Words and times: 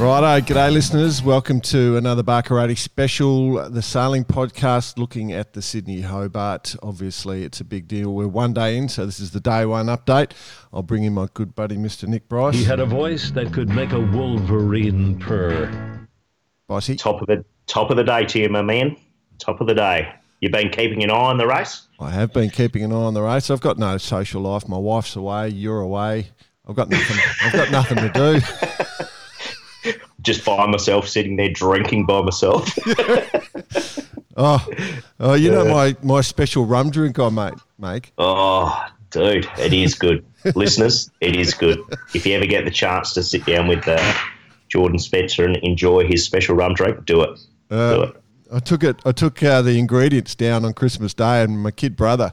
Righto, 0.00 0.40
g'day 0.40 0.72
listeners. 0.72 1.22
Welcome 1.22 1.60
to 1.60 1.98
another 1.98 2.22
Barkarati 2.22 2.78
special, 2.78 3.68
the 3.68 3.82
sailing 3.82 4.24
podcast 4.24 4.96
looking 4.96 5.30
at 5.30 5.52
the 5.52 5.60
Sydney 5.60 6.00
Hobart. 6.00 6.74
Obviously, 6.82 7.44
it's 7.44 7.60
a 7.60 7.64
big 7.64 7.86
deal. 7.86 8.14
We're 8.14 8.26
one 8.26 8.54
day 8.54 8.78
in, 8.78 8.88
so 8.88 9.04
this 9.04 9.20
is 9.20 9.32
the 9.32 9.40
day 9.40 9.66
one 9.66 9.88
update. 9.88 10.32
I'll 10.72 10.82
bring 10.82 11.04
in 11.04 11.12
my 11.12 11.28
good 11.34 11.54
buddy, 11.54 11.76
Mr. 11.76 12.08
Nick 12.08 12.30
Bryce. 12.30 12.54
He 12.54 12.64
had 12.64 12.80
a 12.80 12.86
voice 12.86 13.30
that 13.32 13.52
could 13.52 13.68
make 13.68 13.92
a 13.92 14.00
wolverine 14.00 15.18
purr. 15.18 16.08
Bossy. 16.66 16.96
Top 16.96 17.20
of 17.20 17.26
the 17.26 17.44
top 17.66 17.90
of 17.90 17.98
the 17.98 18.04
day 18.04 18.24
to 18.24 18.38
you, 18.38 18.48
my 18.48 18.62
man. 18.62 18.96
Top 19.38 19.60
of 19.60 19.66
the 19.66 19.74
day. 19.74 20.10
You've 20.40 20.52
been 20.52 20.70
keeping 20.70 21.04
an 21.04 21.10
eye 21.10 21.14
on 21.14 21.36
the 21.36 21.46
race. 21.46 21.88
I 22.00 22.08
have 22.08 22.32
been 22.32 22.48
keeping 22.48 22.84
an 22.84 22.92
eye 22.92 22.94
on 22.94 23.12
the 23.12 23.22
race. 23.22 23.50
I've 23.50 23.60
got 23.60 23.76
no 23.76 23.98
social 23.98 24.40
life. 24.40 24.66
My 24.66 24.78
wife's 24.78 25.14
away. 25.14 25.50
You're 25.50 25.82
away. 25.82 26.30
I've 26.66 26.76
got 26.76 26.88
nothing. 26.88 27.18
I've 27.42 27.52
got 27.52 27.70
nothing 27.70 27.98
to 27.98 28.08
do. 28.08 28.86
Just 30.22 30.42
find 30.42 30.70
myself 30.70 31.08
sitting 31.08 31.36
there 31.36 31.50
drinking 31.50 32.06
by 32.06 32.22
myself. 32.22 32.68
Oh, 34.36 34.66
oh, 35.18 35.34
you 35.34 35.50
know 35.50 35.66
my, 35.66 35.94
my 36.02 36.22
special 36.22 36.64
rum 36.64 36.90
drink 36.90 37.18
I 37.18 37.28
make. 37.28 37.54
Make. 37.78 38.12
oh, 38.16 38.86
dude, 39.10 39.46
it 39.58 39.72
is 39.74 39.94
good. 39.94 40.24
Listeners, 40.54 41.10
it 41.20 41.36
is 41.36 41.52
good. 41.52 41.78
If 42.14 42.24
you 42.24 42.34
ever 42.36 42.46
get 42.46 42.64
the 42.64 42.70
chance 42.70 43.12
to 43.14 43.22
sit 43.22 43.44
down 43.44 43.68
with 43.68 43.86
uh, 43.86 44.14
Jordan 44.68 44.98
Spencer 44.98 45.44
and 45.44 45.56
enjoy 45.58 46.06
his 46.06 46.24
special 46.24 46.54
rum 46.56 46.72
drink, 46.74 47.04
do 47.04 47.20
it. 47.22 47.38
do 47.68 47.76
Uh, 47.76 48.02
it. 48.14 48.22
I 48.52 48.60
took 48.60 48.82
it. 48.82 48.96
I 49.04 49.12
took 49.12 49.42
uh, 49.42 49.60
the 49.62 49.78
ingredients 49.78 50.34
down 50.34 50.64
on 50.64 50.72
Christmas 50.72 51.12
Day, 51.12 51.42
and 51.42 51.62
my 51.62 51.70
kid 51.72 51.94
brother, 51.96 52.32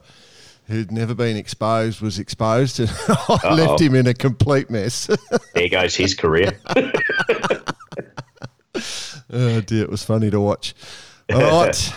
who'd 0.68 0.92
never 0.92 1.16
been 1.16 1.38
exposed, 1.38 2.02
was 2.02 2.20
exposed, 2.20 2.80
and 2.80 2.92
I 3.10 3.54
left 3.54 3.82
him 3.82 3.96
in 3.96 4.08
a 4.08 4.14
complete 4.14 4.70
mess. 4.70 5.10
There 5.54 5.70
goes 5.70 5.96
his 5.96 6.14
career. 6.14 6.60
oh 9.32 9.62
dear, 9.62 9.84
it 9.84 9.90
was 9.90 10.04
funny 10.04 10.30
to 10.30 10.40
watch. 10.40 10.76
All 11.34 11.42
right, 11.42 11.94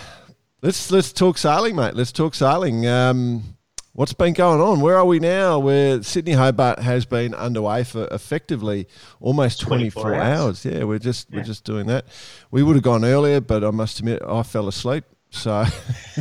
let's 0.63 0.89
let's 0.89 1.13
talk 1.13 1.37
sailing, 1.37 1.75
mate. 1.75 1.93
Let's 1.93 2.11
talk 2.11 2.33
sailing. 2.33 2.87
Um, 2.87 3.55
what's 3.93 4.13
been 4.13 4.33
going 4.33 4.61
on? 4.61 4.81
Where 4.81 4.97
are 4.97 5.05
we 5.05 5.19
now? 5.19 5.59
Where 5.59 6.01
Sydney 6.01 6.31
Hobart 6.31 6.79
has 6.79 7.05
been 7.05 7.35
underway 7.35 7.83
for 7.83 8.07
effectively 8.11 8.87
almost 9.19 9.61
twenty 9.61 9.91
24 9.91 10.15
hours. 10.15 10.39
hours. 10.39 10.65
Yeah, 10.65 10.85
we're 10.85 10.97
just 10.97 11.29
we're 11.29 11.43
just 11.43 11.63
doing 11.63 11.85
that. 11.85 12.05
We 12.49 12.63
would 12.63 12.75
have 12.75 12.83
gone 12.83 13.05
earlier, 13.05 13.41
but 13.41 13.63
I 13.63 13.69
must 13.69 13.99
admit 13.99 14.23
I 14.27 14.41
fell 14.41 14.67
asleep. 14.67 15.03
So, 15.31 15.65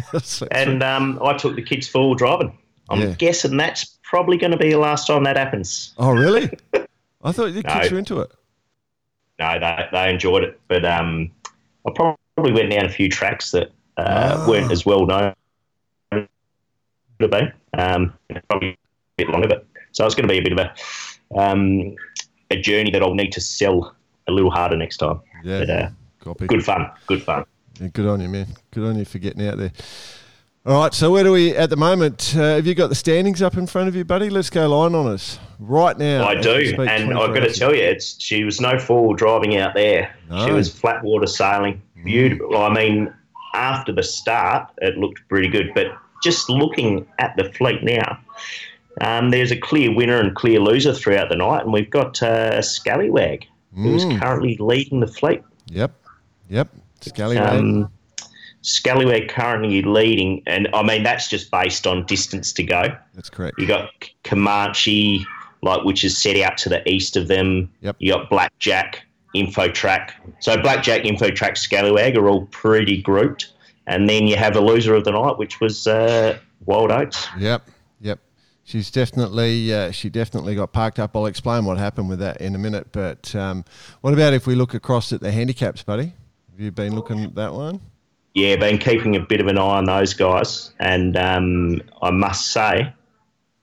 and 0.52 0.82
um, 0.82 1.18
I 1.22 1.34
took 1.36 1.56
the 1.56 1.62
kids 1.62 1.88
full 1.88 2.14
driving. 2.14 2.56
I'm 2.88 3.00
Yeah. 3.00 3.14
guessing 3.18 3.56
that's 3.56 3.98
probably 4.02 4.36
going 4.36 4.52
to 4.52 4.56
be 4.56 4.70
the 4.70 4.78
last 4.78 5.06
time 5.06 5.24
that 5.24 5.36
happens. 5.36 5.92
Oh, 5.98 6.10
really? 6.12 6.50
I 7.22 7.32
thought 7.32 7.52
the 7.52 7.62
kids 7.62 7.90
No. 7.90 7.92
were 7.92 7.98
into 7.98 8.20
it. 8.20 8.30
no, 9.38 9.58
they, 9.58 9.88
they 9.92 10.10
enjoyed 10.10 10.44
it. 10.44 10.60
But 10.68 10.84
um, 10.84 11.30
I 11.86 11.90
probably 11.92 12.52
went 12.52 12.70
down 12.70 12.86
a 12.86 12.88
few 12.88 13.08
tracks 13.08 13.50
that 13.50 13.68
uh, 13.96 14.36
Ah. 14.38 14.48
weren't 14.48 14.70
as 14.72 14.86
well 14.86 15.04
known 15.06 15.34
have 16.12 17.30
been. 17.30 17.52
Um, 17.74 18.12
probably 18.48 18.70
a 18.70 18.76
bit 19.18 19.28
longer, 19.28 19.48
but 19.48 19.66
so 19.92 20.06
it's 20.06 20.14
going 20.14 20.26
to 20.26 20.32
be 20.32 20.38
a 20.38 20.42
bit 20.42 20.52
of 20.52 20.58
a 20.58 21.38
um, 21.38 21.94
a 22.50 22.60
journey 22.60 22.90
that 22.92 23.02
I'll 23.02 23.14
need 23.14 23.32
to 23.32 23.40
sell 23.40 23.94
a 24.26 24.32
little 24.32 24.50
harder 24.50 24.76
next 24.76 24.96
time. 24.98 25.20
Yeah, 25.44 25.58
But 25.60 25.70
uh, 25.70 26.34
good 26.46 26.64
fun, 26.64 26.90
good 27.06 27.22
fun. 27.22 27.44
Yeah, 27.80 27.88
good 27.88 28.06
on 28.06 28.20
you, 28.20 28.28
man. 28.28 28.46
Good 28.72 28.84
on 28.86 28.98
you 28.98 29.04
for 29.04 29.18
getting 29.18 29.46
out 29.46 29.56
there. 29.58 29.72
All 30.66 30.78
right, 30.82 30.92
so 30.92 31.10
where 31.10 31.24
do 31.24 31.32
we 31.32 31.56
at 31.56 31.70
the 31.70 31.76
moment? 31.76 32.34
Uh, 32.36 32.56
have 32.56 32.66
you 32.66 32.74
got 32.74 32.88
the 32.88 32.94
standings 32.94 33.40
up 33.40 33.56
in 33.56 33.66
front 33.66 33.88
of 33.88 33.96
you, 33.96 34.04
buddy? 34.04 34.28
Let's 34.28 34.50
go 34.50 34.68
line 34.68 34.94
on 34.94 35.06
us 35.06 35.38
right 35.58 35.96
now. 35.96 36.26
I 36.26 36.34
do, 36.34 36.66
speak, 36.66 36.80
and 36.80 37.14
I've 37.18 37.32
got 37.34 37.40
to 37.40 37.52
tell 37.52 37.74
you, 37.74 37.82
it's 37.82 38.20
she 38.22 38.44
was 38.44 38.60
no 38.60 38.78
fool 38.78 39.14
driving 39.14 39.56
out 39.56 39.72
there. 39.74 40.14
She 40.28 40.34
No. 40.34 40.48
Mm. 40.48 40.54
was 40.54 40.72
flat 40.72 41.02
water 41.02 41.26
sailing, 41.26 41.80
beautiful. 42.04 42.58
I 42.58 42.68
mean, 42.74 43.10
after 43.54 43.90
the 43.90 44.02
start, 44.02 44.68
it 44.82 44.98
looked 44.98 45.26
pretty 45.30 45.48
good, 45.48 45.72
but 45.74 45.86
just 46.22 46.50
looking 46.50 47.06
at 47.18 47.34
the 47.38 47.44
fleet 47.54 47.82
now, 47.82 48.18
um, 49.00 49.30
there's 49.30 49.50
a 49.50 49.56
clear 49.56 49.94
winner 49.94 50.20
and 50.20 50.36
clear 50.36 50.60
loser 50.60 50.92
throughout 50.92 51.30
the 51.30 51.36
night, 51.36 51.62
and 51.64 51.72
we've 51.72 51.88
got 51.88 52.22
uh, 52.22 52.60
Scallywag, 52.60 53.46
who's 53.74 54.04
Mm. 54.04 54.20
currently 54.20 54.58
leading 54.60 55.00
the 55.00 55.06
fleet. 55.06 55.40
Yep, 55.70 55.90
yep. 56.50 56.68
Scallywag. 57.00 57.60
Um, 57.60 57.90
Scallywag 58.62 59.28
currently 59.28 59.82
leading, 59.82 60.42
and 60.46 60.68
I 60.74 60.82
mean 60.82 61.02
that's 61.02 61.28
just 61.28 61.50
based 61.50 61.86
on 61.86 62.04
distance 62.04 62.52
to 62.54 62.62
go. 62.62 62.94
That's 63.14 63.30
correct. 63.30 63.58
You 63.58 63.66
got 63.66 63.90
Comanche, 64.24 65.26
like 65.62 65.84
which 65.84 66.04
is 66.04 66.20
set 66.20 66.36
out 66.36 66.58
to 66.58 66.68
the 66.68 66.86
east 66.88 67.16
of 67.16 67.28
them. 67.28 67.70
Yep. 67.80 67.96
You 67.98 68.12
got 68.12 68.28
Blackjack, 68.28 69.02
InfoTrack. 69.34 70.10
So 70.40 70.60
Blackjack, 70.60 71.02
InfoTrack, 71.02 71.56
Scallywag 71.56 72.16
are 72.18 72.28
all 72.28 72.46
pretty 72.46 73.00
grouped, 73.00 73.52
and 73.86 74.08
then 74.08 74.26
you 74.26 74.36
have 74.36 74.56
a 74.56 74.60
loser 74.60 74.94
of 74.94 75.04
the 75.04 75.12
night, 75.12 75.38
which 75.38 75.60
was 75.60 75.86
uh, 75.86 76.38
Wild 76.66 76.92
Oats. 76.92 77.28
Yep, 77.38 77.66
yep. 78.02 78.18
She's 78.64 78.90
definitely 78.90 79.72
uh, 79.72 79.90
she 79.90 80.10
definitely 80.10 80.54
got 80.54 80.72
parked 80.72 80.98
up. 80.98 81.16
I'll 81.16 81.26
explain 81.26 81.64
what 81.64 81.78
happened 81.78 82.10
with 82.10 82.18
that 82.18 82.42
in 82.42 82.54
a 82.54 82.58
minute. 82.58 82.88
But 82.92 83.34
um, 83.34 83.64
what 84.02 84.12
about 84.12 84.34
if 84.34 84.46
we 84.46 84.54
look 84.54 84.74
across 84.74 85.14
at 85.14 85.22
the 85.22 85.32
handicaps, 85.32 85.82
buddy? 85.82 86.12
You 86.60 86.70
been 86.70 86.94
looking 86.94 87.24
at 87.24 87.34
that 87.36 87.54
one? 87.54 87.80
Yeah, 88.34 88.56
been 88.56 88.76
keeping 88.76 89.16
a 89.16 89.20
bit 89.20 89.40
of 89.40 89.46
an 89.46 89.56
eye 89.56 89.78
on 89.78 89.86
those 89.86 90.12
guys, 90.12 90.72
and 90.78 91.16
um, 91.16 91.80
I 92.02 92.10
must 92.10 92.52
say, 92.52 92.92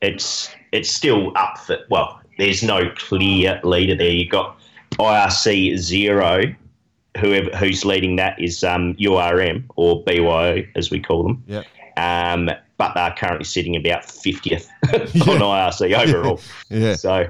it's 0.02 0.50
it's 0.72 0.90
still 0.90 1.32
up 1.38 1.60
for. 1.60 1.78
Well, 1.92 2.20
there's 2.40 2.64
no 2.64 2.90
clear 2.96 3.62
leader 3.64 3.96
there. 3.96 4.10
You've 4.10 4.32
got 4.32 4.58
IRC 4.94 5.78
zero. 5.78 6.42
Whoever 7.20 7.56
who's 7.56 7.86
leading 7.86 8.16
that 8.16 8.42
is 8.42 8.64
um, 8.64 8.96
URM 8.96 9.66
or 9.76 10.04
BYO 10.04 10.66
as 10.76 10.90
we 10.90 11.00
call 11.00 11.22
them. 11.22 11.44
Yep. 11.46 11.66
Um, 11.98 12.50
but 12.78 12.94
they're 12.96 13.16
currently 13.16 13.46
sitting 13.46 13.76
about 13.76 14.04
50th 14.04 14.68
on 15.28 15.40
IRC 15.40 15.98
overall. 15.98 16.40
Yeah. 16.70 16.96
So, 16.96 17.28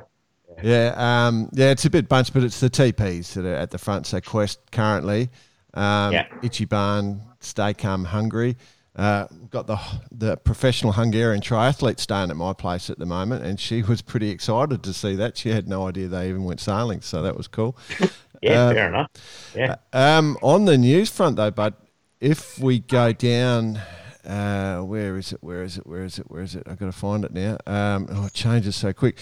Yeah, 0.61 0.93
um, 0.95 1.49
yeah, 1.53 1.71
it's 1.71 1.85
a 1.85 1.89
bit 1.89 2.07
bunched, 2.07 2.33
but 2.33 2.43
it's 2.43 2.59
the 2.61 2.69
TPs 2.69 3.33
that 3.33 3.45
are 3.45 3.55
at 3.55 3.71
the 3.71 3.77
front. 3.77 4.07
So 4.07 4.19
Quest 4.19 4.59
currently, 4.71 5.29
um, 5.77 6.13
Yeah. 6.13 6.27
Ichiban, 6.41 7.21
Stay 7.39 7.73
Calm 7.73 8.05
Hungary. 8.05 8.57
Uh, 8.95 9.27
got 9.51 9.67
the 9.67 9.77
the 10.11 10.35
professional 10.37 10.93
Hungarian 10.93 11.39
triathlete 11.39 11.99
staying 11.99 12.31
at 12.31 12.35
my 12.35 12.51
place 12.53 12.89
at 12.89 12.97
the 12.97 13.05
moment, 13.05 13.45
and 13.45 13.59
she 13.59 13.83
was 13.83 14.01
pretty 14.01 14.31
excited 14.31 14.81
to 14.83 14.91
see 14.91 15.15
that. 15.15 15.37
She 15.37 15.49
had 15.49 15.67
no 15.67 15.87
idea 15.87 16.07
they 16.07 16.29
even 16.29 16.45
went 16.45 16.59
sailing, 16.59 17.01
so 17.01 17.21
that 17.21 17.37
was 17.37 17.47
cool. 17.47 17.77
yeah, 18.41 18.63
Uh, 18.63 18.73
fair 18.73 18.87
enough. 18.87 19.11
Yeah. 19.55 19.75
Um, 19.93 20.35
on 20.41 20.65
the 20.65 20.79
news 20.79 21.11
front, 21.11 21.35
though, 21.35 21.51
but 21.51 21.75
if 22.19 22.57
we 22.57 22.79
go 22.79 23.13
down, 23.13 23.79
uh, 24.25 24.79
where 24.79 25.15
is 25.15 25.31
it? 25.31 25.43
Where 25.43 25.61
is 25.61 25.77
it? 25.77 25.85
Where 25.85 26.03
is 26.03 26.17
it? 26.17 26.31
Where 26.31 26.41
is 26.41 26.55
it? 26.55 26.63
I've 26.67 26.79
got 26.79 26.87
to 26.87 26.91
find 26.91 27.23
it 27.23 27.31
now. 27.33 27.57
Um, 27.67 28.07
oh, 28.09 28.25
it 28.25 28.33
changes 28.33 28.75
so 28.75 28.93
quick. 28.93 29.19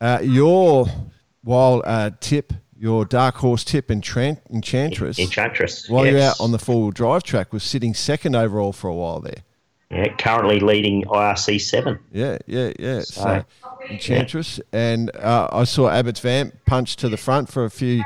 Uh, 0.00 0.18
your 0.24 0.86
wild 1.44 1.82
uh, 1.84 2.10
tip, 2.18 2.52
your 2.78 3.04
dark 3.04 3.36
horse 3.36 3.64
tip, 3.64 3.90
Enchant- 3.90 4.40
Enchantress, 4.50 5.18
Enchantress. 5.18 5.88
while 5.88 6.06
you're 6.06 6.20
out 6.20 6.40
on 6.40 6.52
the 6.52 6.58
four 6.58 6.82
wheel 6.82 6.90
drive 6.90 7.22
track, 7.22 7.52
was 7.52 7.62
sitting 7.64 7.94
second 7.94 8.34
overall 8.34 8.72
for 8.72 8.88
a 8.88 8.94
while 8.94 9.20
there. 9.20 9.42
Yeah, 9.90 10.08
currently 10.16 10.58
leading 10.60 11.02
IRC 11.04 11.60
7. 11.60 11.98
Yeah, 12.12 12.38
yeah, 12.46 12.72
yeah. 12.78 13.00
So, 13.02 13.22
So, 13.22 13.44
Enchantress. 13.90 14.58
And 14.72 15.14
uh, 15.16 15.48
I 15.52 15.64
saw 15.64 15.88
Abbott's 15.88 16.20
Vamp 16.20 16.54
punch 16.66 16.96
to 16.96 17.08
the 17.08 17.16
front 17.16 17.48
for 17.48 17.64
a 17.64 17.70
few 17.70 18.02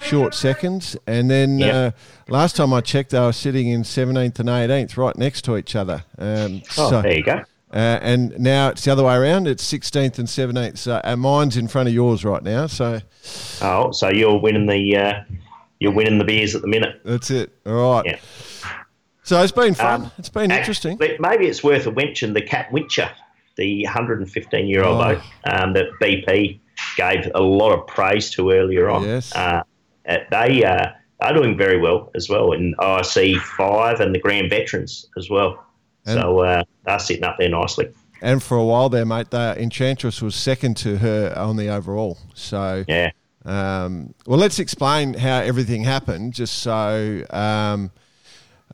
short 0.00 0.34
seconds. 0.34 0.96
And 1.06 1.30
then 1.30 1.58
Yep. 1.60 1.74
uh, 1.74 1.90
last 2.28 2.56
time 2.56 2.74
I 2.74 2.80
checked, 2.82 3.10
they 3.10 3.20
were 3.20 3.32
sitting 3.32 3.68
in 3.68 3.82
17th 3.84 4.38
and 4.40 4.48
18th, 4.50 4.96
right 4.98 5.16
next 5.16 5.42
to 5.42 5.56
each 5.56 5.74
other. 5.76 6.04
Um, 6.18 6.62
Oh, 6.76 6.90
so, 6.90 7.02
there 7.02 7.16
you 7.16 7.22
go. 7.22 7.42
Uh, 7.72 7.98
and 8.02 8.36
now 8.38 8.68
it's 8.68 8.84
the 8.84 8.90
other 8.90 9.04
way 9.04 9.14
around. 9.14 9.46
It's 9.46 9.64
16th 9.72 10.18
and 10.18 10.26
17th. 10.26 10.76
So 10.78 11.00
uh, 11.04 11.16
mine's 11.16 11.56
in 11.56 11.68
front 11.68 11.88
of 11.88 11.94
yours 11.94 12.24
right 12.24 12.42
now. 12.42 12.66
So 12.66 13.00
Oh, 13.62 13.92
so 13.92 14.08
you're 14.10 14.38
winning 14.38 14.66
the 14.66 14.96
uh, 14.96 15.22
you're 15.78 15.92
winning 15.92 16.18
the 16.18 16.24
beers 16.24 16.54
at 16.54 16.62
the 16.62 16.68
minute. 16.68 17.00
that's 17.04 17.30
it. 17.30 17.52
All 17.66 17.94
right. 18.02 18.06
Yeah. 18.06 18.18
So 19.22 19.40
it's 19.42 19.52
been 19.52 19.74
fun. 19.74 20.02
Um, 20.04 20.12
it's 20.18 20.28
been 20.28 20.50
interesting. 20.50 20.96
but 20.96 21.20
maybe 21.20 21.46
it's 21.46 21.62
worth 21.62 21.86
a 21.86 21.90
winch 21.90 22.22
mention. 22.22 22.32
The 22.34 22.42
Katwinchar, 22.42 23.10
the 23.56 23.84
115 23.84 24.66
year 24.66 24.82
old 24.82 25.00
Oh. 25.00 25.14
boat 25.14 25.22
um, 25.44 25.72
that 25.74 25.86
BP 26.00 26.58
gave 26.96 27.30
a 27.34 27.40
lot 27.40 27.72
of 27.72 27.86
praise 27.86 28.30
to 28.32 28.50
earlier 28.50 28.90
on. 28.90 29.04
Yes. 29.04 29.34
Uh, 29.34 29.62
uh, 30.08 30.16
they 30.30 30.64
uh, 30.64 30.86
are 31.20 31.34
doing 31.34 31.56
very 31.56 31.78
well 31.78 32.10
as 32.16 32.28
well 32.28 32.50
in 32.52 32.74
ORC 32.80 33.36
five 33.56 34.00
and 34.00 34.12
the 34.14 34.18
Grand 34.18 34.50
Veterans 34.50 35.06
as 35.16 35.30
well. 35.30 35.64
And- 36.10 36.20
so 36.20 36.38
uh, 36.40 36.64
they're 36.84 36.98
sitting 36.98 37.24
up 37.24 37.36
there 37.38 37.48
nicely. 37.48 37.88
And 38.22 38.42
for 38.42 38.58
a 38.58 38.64
while 38.64 38.90
there, 38.90 39.06
mate, 39.06 39.30
the 39.30 39.56
Enchantress 39.58 40.20
was 40.20 40.34
second 40.34 40.76
to 40.78 40.98
her 40.98 41.32
on 41.36 41.56
the 41.56 41.68
overall. 41.68 42.18
So 42.34 42.84
Yeah. 42.86 43.10
Um, 43.46 44.14
well, 44.26 44.38
let's 44.38 44.58
explain 44.58 45.14
how 45.14 45.38
everything 45.38 45.84
happened, 45.84 46.34
just 46.34 46.58
so 46.58 47.24
um, 47.30 47.90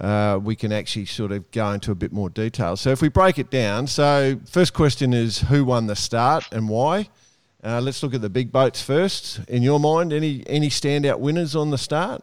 uh, 0.01 0.41
we 0.43 0.57
can 0.57 0.73
actually 0.73 1.05
sort 1.07 1.31
of 1.31 1.49
go 1.53 1.71
into 1.71 1.93
a 1.93 1.95
bit 1.95 2.13
more 2.13 2.29
detail. 2.29 2.77
So, 2.77 2.91
if 2.91 3.01
we 3.01 3.09
break 3.09 3.39
it 3.39 3.49
down, 3.49 3.87
so 3.87 4.41
first 4.51 4.75
question 4.75 5.15
is 5.15 5.39
who 5.43 5.65
won 5.65 5.87
the 5.87 5.95
start 5.97 6.49
and 6.53 6.69
why, 6.69 7.09
Uh, 7.65 7.81
let's 7.81 8.03
look 8.03 8.15
at 8.15 8.21
the 8.21 8.29
big 8.29 8.51
boats 8.53 8.83
first. 8.83 9.41
In 9.49 9.63
your 9.63 9.81
mind, 9.81 10.13
any 10.13 10.43
any 10.49 10.69
standout 10.69 11.21
winners 11.21 11.55
on 11.57 11.71
the 11.71 11.79
start? 11.79 12.23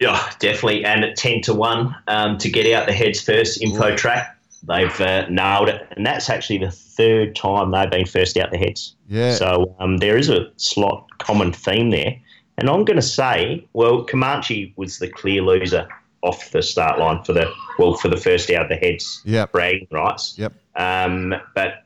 Yeah, 0.00 0.18
definitely. 0.40 0.84
And 0.84 1.04
at 1.04 1.16
10 1.16 1.42
to 1.42 1.54
1 1.54 1.94
um, 2.08 2.38
to 2.38 2.48
get 2.50 2.72
out 2.72 2.86
the 2.86 2.92
heads 2.92 3.20
first, 3.20 3.60
InfoTrack, 3.60 4.26
they've 4.66 5.00
uh, 5.00 5.26
nailed 5.28 5.68
it. 5.68 5.86
And 5.96 6.06
that's 6.06 6.30
actually 6.30 6.58
the 6.58 6.70
third 6.70 7.34
time 7.36 7.70
they've 7.70 7.90
been 7.90 8.06
first 8.06 8.36
out 8.36 8.50
the 8.50 8.58
heads. 8.58 8.94
Yeah. 9.08 9.34
So 9.34 9.74
um, 9.78 9.98
there 9.98 10.16
is 10.16 10.28
a 10.28 10.50
slight 10.56 11.02
common 11.18 11.52
theme 11.52 11.90
there. 11.90 12.16
And 12.58 12.68
I'm 12.68 12.84
going 12.84 12.96
to 12.96 13.02
say, 13.02 13.66
well, 13.72 14.04
Comanche 14.04 14.72
was 14.76 14.98
the 14.98 15.08
clear 15.08 15.42
loser 15.42 15.88
off 16.22 16.50
the 16.52 16.62
start 16.62 16.98
line 16.98 17.22
for 17.24 17.32
the 17.32 17.52
well 17.78 17.94
for 17.94 18.08
the 18.08 18.16
first 18.16 18.48
out 18.50 18.68
the 18.68 18.76
heads 18.76 19.22
Yep. 19.24 19.52
bragging 19.52 19.88
rights. 19.90 20.38
Yep. 20.38 20.52
Um, 20.76 21.34
but 21.54 21.84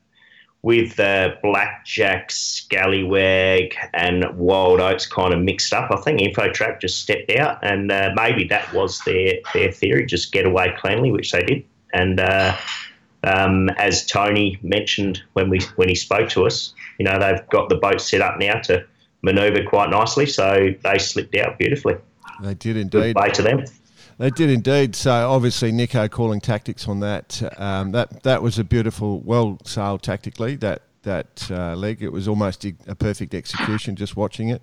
with 0.62 0.98
uh, 0.98 1.30
Blackjack, 1.42 2.30
Scallywag, 2.30 3.76
and 3.94 4.24
Wild 4.36 4.80
Oats 4.80 5.06
kind 5.06 5.32
of 5.32 5.40
mixed 5.40 5.72
up, 5.72 5.90
I 5.92 5.96
think 6.00 6.20
InfoTrack 6.20 6.80
just 6.80 7.00
stepped 7.00 7.30
out, 7.30 7.58
and 7.62 7.92
uh, 7.92 8.10
maybe 8.16 8.44
that 8.48 8.72
was 8.74 9.00
their 9.06 9.34
their 9.54 9.70
theory, 9.70 10.06
just 10.06 10.32
get 10.32 10.44
away 10.44 10.74
cleanly, 10.76 11.12
which 11.12 11.30
they 11.32 11.42
did. 11.42 11.64
And 11.92 12.20
uh, 12.20 12.56
um, 13.24 13.68
as 13.70 14.06
Tony 14.06 14.58
mentioned 14.62 15.22
when 15.32 15.50
we 15.50 15.60
when 15.76 15.88
he 15.88 15.94
spoke 15.94 16.28
to 16.30 16.46
us, 16.46 16.74
you 16.98 17.04
know 17.04 17.18
they've 17.18 17.46
got 17.48 17.68
the 17.68 17.76
boat 17.76 18.00
set 18.00 18.20
up 18.20 18.38
now 18.38 18.60
to 18.62 18.84
manoeuvre 19.22 19.64
quite 19.64 19.90
nicely, 19.90 20.26
so 20.26 20.74
they 20.82 20.98
slipped 20.98 21.34
out 21.36 21.58
beautifully. 21.58 21.96
They 22.42 22.54
did 22.54 22.74
Good 22.74 22.76
indeed. 22.76 23.16
play 23.16 23.30
to 23.30 23.42
them. 23.42 23.64
They 24.18 24.30
did 24.30 24.50
indeed. 24.50 24.94
So 24.96 25.30
obviously, 25.30 25.72
Nico 25.72 26.08
calling 26.08 26.40
tactics 26.40 26.88
on 26.88 27.00
that. 27.00 27.42
Um, 27.58 27.92
that 27.92 28.22
that 28.22 28.42
was 28.42 28.58
a 28.58 28.64
beautiful, 28.64 29.20
well 29.20 29.58
sailed 29.64 30.02
tactically. 30.02 30.56
That 30.56 30.82
that 31.06 31.50
uh, 31.50 31.74
leg, 31.74 32.02
it 32.02 32.12
was 32.12 32.28
almost 32.28 32.64
a 32.64 32.94
perfect 32.94 33.34
execution. 33.34 33.96
Just 33.96 34.16
watching 34.16 34.50
it, 34.50 34.62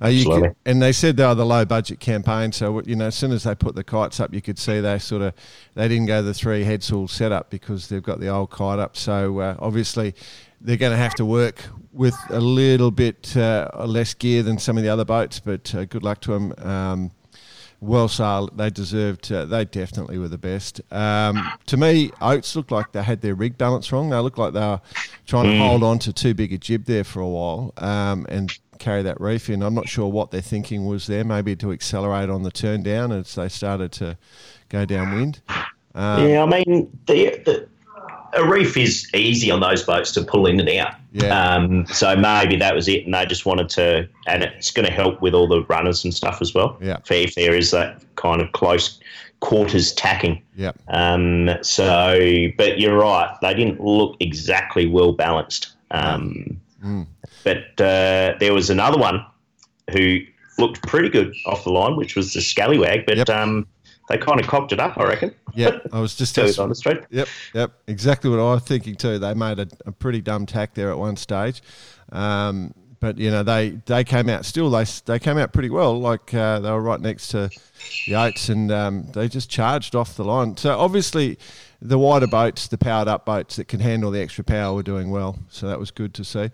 uh, 0.00 0.08
could, 0.24 0.56
and 0.66 0.82
they 0.82 0.92
said 0.92 1.16
they 1.16 1.24
were 1.24 1.34
the 1.34 1.46
low 1.46 1.64
budget 1.64 2.00
campaign. 2.00 2.50
So 2.52 2.82
you 2.82 2.96
know, 2.96 3.06
as 3.06 3.14
soon 3.14 3.30
as 3.30 3.44
they 3.44 3.54
put 3.54 3.76
the 3.76 3.84
kites 3.84 4.18
up, 4.18 4.34
you 4.34 4.42
could 4.42 4.58
see 4.58 4.80
they 4.80 4.98
sort 4.98 5.22
of 5.22 5.34
they 5.74 5.86
didn't 5.88 6.06
go 6.06 6.20
the 6.22 6.34
three 6.34 6.64
head 6.64 6.82
sail 6.82 7.06
setup 7.06 7.50
because 7.50 7.88
they've 7.88 8.02
got 8.02 8.18
the 8.18 8.28
old 8.28 8.50
kite 8.50 8.80
up. 8.80 8.96
So 8.96 9.38
uh, 9.38 9.56
obviously. 9.60 10.14
They're 10.60 10.78
going 10.78 10.92
to 10.92 10.96
have 10.96 11.14
to 11.16 11.26
work 11.26 11.62
with 11.92 12.16
a 12.30 12.40
little 12.40 12.90
bit 12.90 13.36
uh, 13.36 13.68
less 13.84 14.14
gear 14.14 14.42
than 14.42 14.58
some 14.58 14.78
of 14.78 14.82
the 14.82 14.88
other 14.88 15.04
boats, 15.04 15.38
but 15.38 15.74
uh, 15.74 15.84
good 15.84 16.02
luck 16.02 16.22
to 16.22 16.32
them. 16.32 16.54
Um, 16.56 17.10
well 17.84 18.08
sailed. 18.08 18.56
They 18.56 18.70
deserved. 18.70 19.30
Uh, 19.30 19.44
they 19.44 19.64
definitely 19.64 20.18
were 20.18 20.28
the 20.28 20.38
best. 20.38 20.80
Um, 20.90 21.52
to 21.66 21.76
me, 21.76 22.10
Oats 22.20 22.56
looked 22.56 22.70
like 22.70 22.92
they 22.92 23.02
had 23.02 23.20
their 23.20 23.34
rig 23.34 23.58
balance 23.58 23.90
wrong. 23.92 24.10
They 24.10 24.18
looked 24.18 24.38
like 24.38 24.52
they 24.52 24.60
were 24.60 24.80
trying 25.26 25.50
to 25.50 25.58
hold 25.58 25.82
on 25.82 25.98
to 26.00 26.12
too 26.12 26.34
big 26.34 26.52
a 26.52 26.58
jib 26.58 26.84
there 26.84 27.04
for 27.04 27.20
a 27.20 27.28
while 27.28 27.72
um, 27.78 28.26
and 28.28 28.56
carry 28.78 29.02
that 29.02 29.20
reef 29.20 29.48
in. 29.48 29.62
I'm 29.62 29.74
not 29.74 29.88
sure 29.88 30.08
what 30.08 30.30
their 30.30 30.40
thinking 30.40 30.86
was 30.86 31.06
there. 31.06 31.24
Maybe 31.24 31.56
to 31.56 31.72
accelerate 31.72 32.30
on 32.30 32.42
the 32.42 32.50
turn 32.50 32.82
down 32.82 33.12
as 33.12 33.34
they 33.34 33.48
started 33.48 33.92
to 33.92 34.18
go 34.68 34.84
downwind. 34.84 35.40
Um, 35.94 36.28
yeah, 36.28 36.42
I 36.42 36.46
mean, 36.46 36.98
the, 37.06 37.40
the, 37.44 37.68
a 38.36 38.46
reef 38.46 38.76
is 38.76 39.08
easy 39.14 39.50
on 39.50 39.60
those 39.60 39.82
boats 39.82 40.12
to 40.12 40.22
pull 40.22 40.46
in 40.46 40.58
and 40.60 40.68
out. 40.70 40.94
Yeah. 41.12 41.54
Um, 41.54 41.86
so 41.86 42.16
maybe 42.16 42.56
that 42.56 42.74
was 42.74 42.88
it, 42.88 43.04
and 43.04 43.14
they 43.14 43.24
just 43.26 43.46
wanted 43.46 43.68
to, 43.70 44.08
and 44.26 44.42
it's 44.42 44.70
going 44.70 44.86
to 44.86 44.92
help 44.92 45.22
with 45.22 45.34
all 45.34 45.46
the 45.46 45.62
runners 45.64 46.04
and 46.04 46.12
stuff 46.12 46.42
as 46.42 46.54
well. 46.54 46.76
Yeah. 46.80 46.98
If 47.10 47.34
there 47.34 47.54
is 47.54 47.70
that 47.70 48.02
kind 48.16 48.40
of 48.42 48.52
close 48.52 48.98
quarters 49.40 49.92
tacking. 49.92 50.42
Yep. 50.56 50.78
Um, 50.88 51.50
so, 51.62 52.48
but 52.56 52.80
you're 52.80 52.96
right, 52.98 53.36
they 53.42 53.54
didn't 53.54 53.80
look 53.80 54.16
exactly 54.20 54.86
well 54.86 55.12
balanced. 55.12 55.72
Um, 55.90 56.60
Mm. 56.84 57.06
But 57.44 57.80
uh, 57.80 58.36
there 58.40 58.52
was 58.52 58.68
another 58.68 58.98
one 58.98 59.24
who 59.90 60.18
looked 60.58 60.86
pretty 60.86 61.08
good 61.08 61.34
off 61.46 61.64
the 61.64 61.70
line, 61.70 61.96
which 61.96 62.14
was 62.14 62.34
the 62.34 62.42
Scallywag, 62.42 63.06
but 63.06 63.16
Yep. 63.16 63.30
um, 63.30 63.66
they 64.08 64.18
kind 64.18 64.38
of 64.40 64.46
cocked 64.46 64.72
it 64.72 64.80
up, 64.80 64.98
I 64.98 65.04
reckon. 65.04 65.34
Yep. 65.54 65.88
I 65.92 66.00
was 66.00 66.14
just 66.14 66.34
Tell 66.34 66.48
on 66.62 66.68
the 66.68 66.74
street. 66.74 66.98
Yep, 67.10 67.28
yep, 67.54 67.72
exactly 67.86 68.30
what 68.30 68.38
I 68.38 68.54
was 68.54 68.62
thinking 68.62 68.94
too. 68.96 69.18
They 69.18 69.34
made 69.34 69.58
a, 69.58 69.68
a 69.86 69.92
pretty 69.92 70.20
dumb 70.20 70.46
tack 70.46 70.74
there 70.74 70.90
at 70.90 70.98
one 70.98 71.16
stage, 71.16 71.62
um, 72.12 72.74
but 73.00 73.18
you 73.18 73.30
know 73.30 73.42
they, 73.42 73.70
they 73.86 74.04
came 74.04 74.28
out 74.28 74.44
still. 74.44 74.70
They 74.70 74.84
they 75.06 75.18
came 75.18 75.38
out 75.38 75.52
pretty 75.52 75.70
well. 75.70 75.98
Like 76.00 76.32
uh, 76.34 76.60
they 76.60 76.70
were 76.70 76.80
right 76.82 77.00
next 77.00 77.28
to 77.28 77.50
the 78.06 78.14
Oats, 78.16 78.48
and 78.48 78.70
um, 78.72 79.06
they 79.12 79.28
just 79.28 79.50
charged 79.50 79.94
off 79.94 80.16
the 80.16 80.24
line. 80.24 80.56
So 80.56 80.78
obviously, 80.78 81.38
the 81.82 81.98
wider 81.98 82.26
boats, 82.26 82.68
the 82.68 82.78
powered 82.78 83.08
up 83.08 83.24
boats 83.26 83.56
that 83.56 83.68
can 83.68 83.80
handle 83.80 84.10
the 84.10 84.20
extra 84.20 84.44
power, 84.44 84.74
were 84.74 84.82
doing 84.82 85.10
well. 85.10 85.38
So 85.50 85.66
that 85.68 85.78
was 85.78 85.90
good 85.90 86.14
to 86.14 86.24
see. 86.24 86.50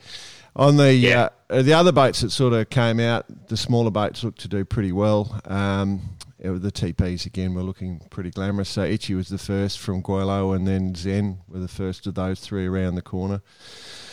On 0.56 0.76
the 0.76 0.92
Yeah. 0.92 1.28
uh, 1.48 1.62
the 1.62 1.72
other 1.72 1.92
boats 1.92 2.22
that 2.22 2.30
sort 2.30 2.52
of 2.52 2.68
came 2.70 2.98
out, 2.98 3.24
the 3.48 3.56
smaller 3.56 3.92
boats 3.92 4.24
looked 4.24 4.40
to 4.40 4.48
do 4.48 4.64
pretty 4.64 4.90
well. 4.90 5.40
Um, 5.44 6.00
the 6.42 6.72
TPs 6.72 7.26
again 7.26 7.54
were 7.54 7.62
looking 7.62 8.00
pretty 8.10 8.30
glamorous. 8.30 8.68
So 8.70 8.82
Ichi 8.84 9.14
was 9.14 9.28
the 9.28 9.38
first 9.38 9.78
from 9.78 10.02
Gweilo, 10.02 10.54
and 10.56 10.66
then 10.66 10.94
Zen 10.94 11.38
were 11.48 11.58
the 11.60 11.68
first 11.68 12.06
of 12.06 12.14
those 12.14 12.40
three 12.40 12.66
around 12.66 12.94
the 12.94 13.02
corner. 13.02 13.42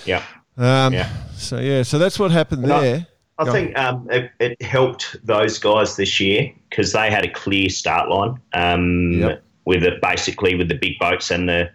Yeah. 0.06 0.24
Um, 0.57 0.94
Yeah. 0.94 1.09
So 1.35 1.59
yeah, 1.59 1.83
so 1.83 1.97
that's 2.00 2.19
what 2.19 2.31
happened 2.31 2.63
And 2.63 2.71
there. 2.71 3.07
I 3.39 3.45
Go 3.45 3.51
think 3.51 3.77
um, 3.77 4.07
it, 4.09 4.31
it 4.39 4.62
helped 4.62 5.15
those 5.24 5.59
guys 5.59 5.95
this 5.95 6.19
year 6.19 6.51
because 6.69 6.91
they 6.91 7.12
had 7.12 7.24
a 7.24 7.31
clear 7.31 7.69
start 7.69 8.09
line 8.09 8.39
um, 8.53 9.12
Yep. 9.13 9.44
with 9.65 9.83
it 9.83 10.01
basically 10.01 10.56
with 10.56 10.68
the 10.69 10.75
big 10.75 10.97
boats 11.00 11.29
and 11.31 11.47
the 11.47 11.69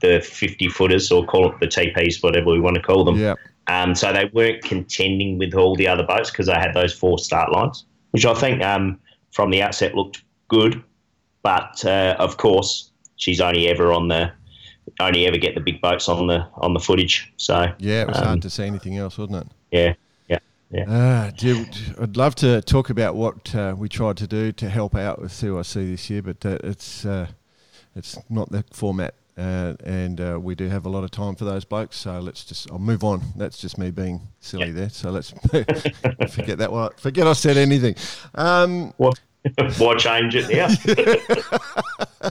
the 0.00 0.20
fifty 0.20 0.68
footers 0.68 1.12
or 1.12 1.24
call 1.26 1.52
it 1.52 1.60
the 1.60 1.66
TPs, 1.68 2.22
whatever 2.24 2.50
we 2.50 2.58
want 2.58 2.74
to 2.74 2.82
call 2.82 3.04
them. 3.04 3.16
Yeah, 3.16 3.34
Um, 3.68 3.94
so 3.94 4.12
they 4.12 4.24
weren't 4.32 4.64
contending 4.64 5.38
with 5.38 5.54
all 5.54 5.76
the 5.76 5.86
other 5.86 6.02
boats 6.02 6.30
because 6.30 6.46
they 6.46 6.54
had 6.54 6.74
those 6.74 6.92
four 6.92 7.18
start 7.20 7.52
lines, 7.52 7.84
which 8.10 8.26
I 8.26 8.34
think 8.34 8.62
um, 8.64 8.98
from 9.32 9.50
the 9.50 9.62
outset 9.62 9.94
looked 9.94 10.22
good. 10.48 10.82
But 11.42 11.84
uh, 11.84 12.14
of 12.18 12.36
course, 12.36 12.90
she's 13.16 13.40
only 13.40 13.68
ever 13.68 13.92
on 13.92 14.08
the 14.08 14.30
only 15.00 15.26
ever 15.26 15.38
get 15.38 15.54
the 15.54 15.60
big 15.60 15.80
boats 15.80 16.08
on 16.08 16.26
the 16.28 16.46
on 16.54 16.72
the 16.74 16.80
footage. 16.80 17.32
So 17.36 17.72
yeah, 17.78 18.02
it 18.02 18.08
was 18.08 18.18
um, 18.18 18.24
hard 18.24 18.42
to 18.42 18.50
see 18.50 18.64
anything 18.64 18.96
else, 18.98 19.18
wasn't 19.18 19.46
it? 19.46 19.46
yeah, 19.72 20.38
yeah. 20.70 20.84
Uh, 20.88 21.30
you- 21.40 21.66
I'd 22.00 22.16
love 22.16 22.34
to 22.36 22.62
talk 22.62 22.88
about 22.90 23.14
what 23.14 23.54
uh, 23.54 23.74
we 23.76 23.88
tried 23.90 24.16
to 24.18 24.26
do 24.26 24.52
to 24.52 24.68
help 24.70 24.94
out 24.94 25.20
with 25.20 25.30
CYC 25.32 25.74
this 25.90 26.08
year, 26.08 26.22
but 26.22 26.44
uh, 26.46 26.56
it's 26.64 27.04
uh, 27.04 27.26
it's 27.94 28.16
not 28.30 28.50
the 28.50 28.64
format, 28.72 29.14
uh, 29.36 29.74
and 29.84 30.18
uh, 30.20 30.38
we 30.40 30.54
do 30.54 30.68
have 30.68 30.86
a 30.86 30.88
lot 30.88 31.04
of 31.04 31.10
time 31.10 31.34
for 31.34 31.44
those 31.44 31.64
blokes. 31.66 31.96
So 31.98 32.20
let's 32.20 32.44
just 32.44 32.70
I'll 32.70 32.78
move 32.78 33.04
on. 33.04 33.20
That's 33.36 33.58
just 33.58 33.76
me 33.76 33.90
being 33.90 34.20
silly 34.40 34.68
Yeah. 34.68 34.72
there. 34.72 34.88
So 34.90 35.10
let's 35.10 35.30
forget 36.30 36.58
that 36.58 36.72
one. 36.72 36.92
Forget 36.96 37.26
I 37.26 37.32
said 37.34 37.56
anything. 37.56 37.94
Um, 38.34 38.94
What? 38.96 39.20
Why 39.78 39.96
change 39.96 40.34
it 40.36 40.48
now? 40.50 42.30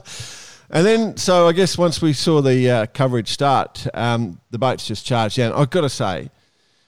And 0.74 0.86
then, 0.86 1.16
so 1.18 1.46
I 1.48 1.52
guess 1.52 1.76
once 1.76 2.00
we 2.00 2.14
saw 2.14 2.40
the 2.40 2.70
uh, 2.70 2.86
coverage 2.94 3.28
start, 3.28 3.86
um, 3.92 4.40
the 4.50 4.58
boats 4.58 4.86
just 4.86 5.04
charged 5.04 5.36
down. 5.36 5.52
I've 5.52 5.68
got 5.68 5.82
to 5.82 5.90
say, 5.90 6.30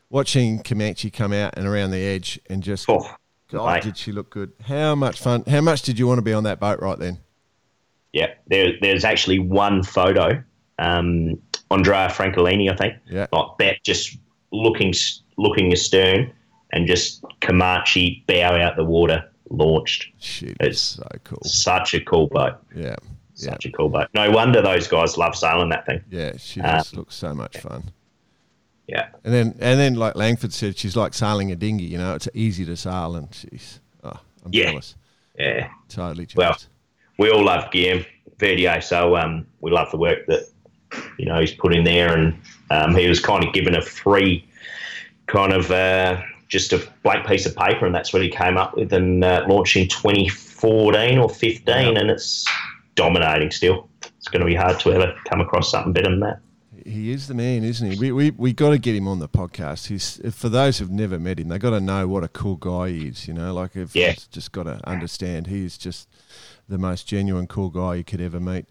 watching 0.08 0.62
Comanche 0.62 1.10
come 1.10 1.34
out 1.34 1.58
and 1.58 1.66
around 1.66 1.90
the 1.90 1.98
edge 2.02 2.40
and 2.48 2.62
just, 2.62 2.88
Oh, 2.88 3.06
God, 3.50 3.74
mate. 3.74 3.82
did 3.82 3.98
she 3.98 4.10
look 4.10 4.30
good? 4.30 4.52
How 4.66 4.94
much 4.94 5.20
fun? 5.20 5.44
How 5.46 5.60
much 5.60 5.82
did 5.82 5.98
you 5.98 6.06
want 6.06 6.16
to 6.16 6.22
be 6.22 6.32
on 6.32 6.44
that 6.44 6.60
boat 6.60 6.80
right 6.80 6.98
then? 6.98 7.18
Yeah, 8.14 8.28
there, 8.46 8.72
there's 8.80 9.04
actually 9.04 9.38
one 9.38 9.82
photo. 9.82 10.42
Um, 10.78 11.38
Andrea 11.70 12.08
Francolini, 12.08 12.72
I 12.72 12.76
think. 12.76 12.94
Yeah. 13.06 13.26
Like 13.32 13.48
that, 13.58 13.82
just 13.84 14.16
looking 14.50 14.94
looking 15.36 15.72
astern, 15.74 16.32
and 16.72 16.86
just 16.86 17.22
Comanche 17.42 18.24
bow 18.26 18.56
out 18.58 18.76
the 18.76 18.84
water, 18.84 19.30
launched. 19.50 20.08
Shit, 20.20 20.56
It's- 20.60 20.78
so 20.80 21.08
cool. 21.24 21.40
Such 21.44 21.94
a 21.94 22.00
cool 22.00 22.26
boat. 22.28 22.54
Yeah, 22.74 22.82
yeah, 22.84 22.96
Such 23.34 23.66
a 23.66 23.72
cool 23.72 23.88
boat. 23.88 24.08
No 24.14 24.30
wonder 24.30 24.62
those 24.62 24.88
guys 24.88 25.16
love 25.16 25.36
sailing 25.36 25.68
that 25.70 25.86
thing. 25.86 26.02
yeah. 26.10 26.32
She 26.38 26.60
just 26.60 26.96
looks 26.96 27.14
so 27.14 27.34
much 27.34 27.58
fun. 27.58 27.90
Yeah. 28.86 29.08
And 29.24 29.32
then, 29.32 29.54
and 29.60 29.80
then, 29.80 29.94
like 29.94 30.14
Langford 30.14 30.52
said, 30.52 30.76
she's 30.76 30.94
like 30.96 31.14
sailing 31.14 31.50
a 31.50 31.56
dinghy. 31.56 31.84
You 31.84 31.96
know, 31.98 32.14
it's 32.14 32.28
easy 32.34 32.66
to 32.66 32.76
sail, 32.76 33.14
and 33.16 33.28
she's, 33.34 33.80
oh, 34.02 34.20
I'm 34.44 34.52
Yeah. 34.52 34.64
jealous. 34.70 34.94
Yeah. 35.38 35.68
Totally 35.88 36.28
Well, 36.36 36.56
we 37.18 37.30
all 37.30 37.44
love 37.44 37.70
Guillaume 37.72 38.04
Verdier, 38.38 38.80
so 38.82 39.16
um, 39.16 39.46
we 39.60 39.70
love 39.70 39.90
the 39.90 39.96
work 39.96 40.26
that 40.26 40.46
you 41.18 41.24
know 41.26 41.40
he's 41.40 41.52
put 41.54 41.74
in 41.74 41.82
there, 41.84 42.14
and 42.16 42.38
um, 42.70 42.94
he 42.94 43.08
was 43.08 43.20
kind 43.20 43.42
of 43.44 43.52
given 43.54 43.74
a 43.74 43.80
free 43.82 44.46
kind 45.26 45.52
of 45.52 45.70
uh, 45.70 46.20
just 46.54 46.72
a 46.72 46.88
blank 47.02 47.26
piece 47.26 47.44
of 47.44 47.54
paper, 47.54 47.84
and 47.84 47.94
that's 47.94 48.12
what 48.12 48.22
he 48.22 48.30
came 48.30 48.56
up 48.56 48.74
with, 48.76 48.92
and 48.94 49.22
uh, 49.22 49.44
launched 49.48 49.76
in 49.76 49.88
2014 49.88 51.18
or 51.18 51.28
15, 51.28 51.96
and 51.96 52.10
it's 52.10 52.46
dominating 52.94 53.50
still. 53.50 53.88
It's 54.18 54.28
going 54.28 54.40
to 54.40 54.46
be 54.46 54.54
hard 54.54 54.80
to 54.80 54.92
ever 54.92 55.14
come 55.28 55.40
across 55.40 55.70
something 55.70 55.92
better 55.92 56.08
than 56.10 56.20
that. 56.20 56.38
he 56.86 57.10
is 57.12 57.28
the 57.28 57.34
man, 57.34 57.64
isn't 57.64 57.90
he? 57.92 57.98
We 57.98 58.12
we, 58.12 58.30
we 58.30 58.52
got 58.52 58.70
to 58.70 58.78
get 58.78 58.94
him 58.94 59.06
on 59.08 59.18
the 59.18 59.28
podcast. 59.28 59.88
He's 59.88 60.20
for 60.34 60.48
those 60.48 60.78
who've 60.78 60.90
never 60.90 61.18
met 61.18 61.38
him, 61.40 61.48
they 61.48 61.58
got 61.58 61.70
to 61.70 61.80
know 61.80 62.08
what 62.08 62.24
a 62.24 62.28
cool 62.28 62.56
guy 62.56 62.90
he 62.90 63.08
is. 63.08 63.26
You 63.28 63.34
know, 63.34 63.52
like 63.52 63.76
if 63.76 63.94
Yeah. 63.94 64.14
just 64.30 64.52
got 64.52 64.62
to 64.64 64.80
understand 64.88 65.46
he's 65.48 65.76
just 65.76 66.08
the 66.68 66.78
most 66.78 67.06
genuine 67.06 67.46
cool 67.46 67.68
guy 67.68 67.96
you 67.96 68.04
could 68.04 68.22
ever 68.22 68.40
meet. 68.40 68.64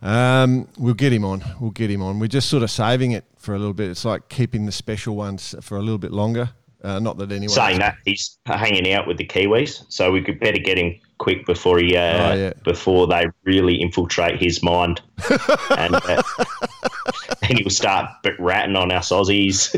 Um, 0.00 0.68
we'll 0.78 0.94
get 0.94 1.12
him 1.12 1.24
on. 1.24 1.44
We'll 1.60 1.70
get 1.70 1.90
him 1.90 2.00
on. 2.02 2.18
We're 2.18 2.28
just 2.28 2.48
sort 2.48 2.62
of 2.62 2.70
saving 2.70 3.12
it 3.12 3.24
for 3.36 3.54
a 3.54 3.58
little 3.58 3.74
bit. 3.74 3.90
It's 3.90 4.04
like 4.06 4.28
keeping 4.30 4.64
the 4.66 4.72
special 4.72 5.16
ones 5.16 5.54
for 5.60 5.76
a 5.76 5.80
little 5.82 5.98
bit 5.98 6.12
longer. 6.12 6.50
Uh, 6.86 7.00
not 7.00 7.18
that 7.18 7.32
anyone 7.32 7.48
Saying 7.48 7.80
that 7.80 7.96
he's 8.04 8.38
hanging 8.46 8.92
out 8.92 9.08
with 9.08 9.16
the 9.16 9.26
Kiwis, 9.26 9.84
so 9.88 10.12
we 10.12 10.22
could 10.22 10.38
better 10.38 10.58
get 10.58 10.78
him 10.78 10.94
quick 11.18 11.44
before 11.44 11.78
he 11.78 11.96
uh, 11.96 12.30
Oh, 12.30 12.34
yeah. 12.34 12.52
before 12.62 13.08
they 13.08 13.26
really 13.42 13.80
infiltrate 13.80 14.40
his 14.40 14.62
mind, 14.62 15.00
and 15.76 15.96
uh, 15.96 16.22
and 17.42 17.58
he'll 17.58 17.70
start 17.70 18.08
ratting 18.38 18.76
on 18.76 18.92
us 18.92 19.10
Aussies, 19.10 19.72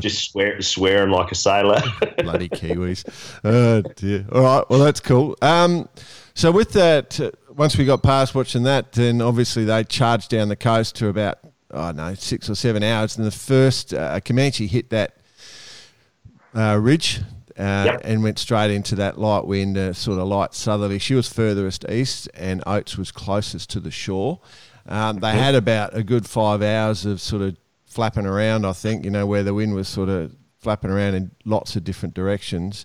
just 0.00 0.30
swear 0.30 0.62
swearing 0.62 1.10
like 1.10 1.30
a 1.30 1.34
sailor. 1.34 1.82
bloody 2.18 2.48
Kiwis. 2.48 3.04
Oh 3.44 3.82
dear. 3.94 4.24
All 4.32 4.40
right. 4.42 4.64
Well, 4.70 4.78
that's 4.80 5.00
cool. 5.00 5.36
Um, 5.42 5.86
so 6.34 6.50
with 6.50 6.72
that, 6.72 7.20
uh, 7.20 7.30
once 7.54 7.76
we 7.76 7.84
got 7.84 8.02
past 8.02 8.34
watching 8.34 8.62
that, 8.62 8.92
then 8.92 9.20
obviously 9.20 9.66
they 9.66 9.84
charged 9.84 10.30
down 10.30 10.48
the 10.48 10.56
coast 10.56 10.96
to 10.96 11.08
about 11.08 11.40
I 11.70 11.88
don't 11.88 11.96
know 11.96 12.14
six 12.14 12.48
or 12.48 12.54
seven 12.54 12.82
hours, 12.82 13.18
and 13.18 13.26
the 13.26 13.30
first 13.30 13.92
uh, 13.92 14.18
Comanche 14.20 14.66
hit 14.66 14.88
that 14.90 15.16
uh, 16.56 16.76
ridge. 16.80 17.20
Uh, 17.58 17.84
Yep. 17.86 18.00
And 18.04 18.22
went 18.22 18.38
straight 18.38 18.70
into 18.70 18.94
that 18.96 19.18
light 19.18 19.46
wind, 19.46 19.78
uh, 19.78 19.94
sort 19.94 20.18
of 20.18 20.28
light 20.28 20.52
southerly. 20.52 20.98
She 20.98 21.14
was 21.14 21.26
furthest 21.26 21.88
east, 21.88 22.28
and 22.34 22.62
Oats 22.66 22.98
was 22.98 23.10
closest 23.10 23.70
to 23.70 23.80
the 23.80 23.90
shore. 23.90 24.40
Um, 24.86 25.20
they 25.20 25.32
had 25.32 25.54
about 25.54 25.96
a 25.96 26.02
good 26.02 26.26
five 26.26 26.60
hours 26.60 27.06
of 27.06 27.18
sort 27.18 27.40
of 27.40 27.56
flapping 27.86 28.26
around, 28.26 28.66
I 28.66 28.72
think, 28.72 29.06
you 29.06 29.10
know, 29.10 29.24
where 29.26 29.42
the 29.42 29.54
wind 29.54 29.74
was 29.74 29.88
sort 29.88 30.10
of 30.10 30.36
flapping 30.58 30.90
around 30.90 31.14
in 31.14 31.30
lots 31.46 31.76
of 31.76 31.84
different 31.84 32.14
directions. 32.14 32.84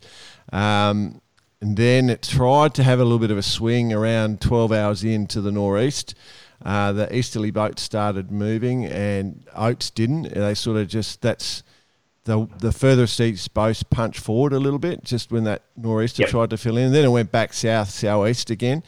Um, 0.53 1.21
and 1.59 1.75
then 1.75 2.09
it 2.09 2.21
tried 2.23 2.73
to 2.75 2.83
have 2.83 2.99
a 2.99 3.03
little 3.03 3.19
bit 3.19 3.29
of 3.29 3.37
a 3.37 3.43
swing 3.43 3.91
around 3.91 4.39
12 4.39 4.71
hours 4.71 5.03
into 5.03 5.41
the 5.41 5.51
northeast. 5.51 6.15
Uh, 6.63 6.93
the 6.93 7.13
easterly 7.13 7.51
boat 7.51 7.77
started 7.77 8.31
moving, 8.31 8.85
and 8.85 9.45
Oats 9.53 9.89
didn't. 9.89 10.33
They 10.33 10.53
sort 10.53 10.77
of 10.77 10.87
just, 10.87 11.21
that's 11.21 11.61
the 12.25 12.47
the 12.59 12.71
furthest 12.71 13.19
east 13.19 13.53
boat 13.53 13.81
punched 13.89 14.19
forward 14.19 14.53
a 14.53 14.59
little 14.59 14.79
bit 14.79 15.03
just 15.03 15.31
when 15.31 15.43
that 15.45 15.63
nor'easter 15.75 16.21
Yep. 16.23 16.29
tried 16.29 16.49
to 16.51 16.57
fill 16.57 16.77
in. 16.77 16.91
Then 16.91 17.05
it 17.05 17.09
went 17.09 17.31
back 17.31 17.53
south, 17.53 17.89
southeast 17.89 18.49
again, 18.49 18.83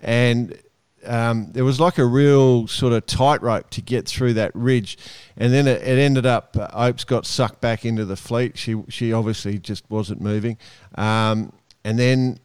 and 0.00 0.58
um, 1.04 1.50
there 1.52 1.64
was 1.64 1.80
like 1.80 1.98
a 1.98 2.04
real 2.04 2.66
sort 2.68 2.92
of 2.92 3.06
tightrope 3.06 3.70
to 3.70 3.80
get 3.80 4.06
through 4.08 4.34
that 4.34 4.52
ridge, 4.54 4.96
and 5.36 5.52
then 5.52 5.66
it, 5.66 5.82
it 5.82 5.98
ended 5.98 6.26
up. 6.26 6.56
Uh, 6.56 6.68
Oats 6.72 7.04
got 7.04 7.26
sucked 7.26 7.60
back 7.60 7.84
into 7.84 8.04
the 8.04 8.16
fleet. 8.16 8.56
She 8.58 8.76
she 8.88 9.12
obviously 9.12 9.58
just 9.58 9.88
wasn't 9.90 10.20
moving, 10.20 10.58
um, 10.96 11.52
and 11.84 11.98
then 11.98 12.38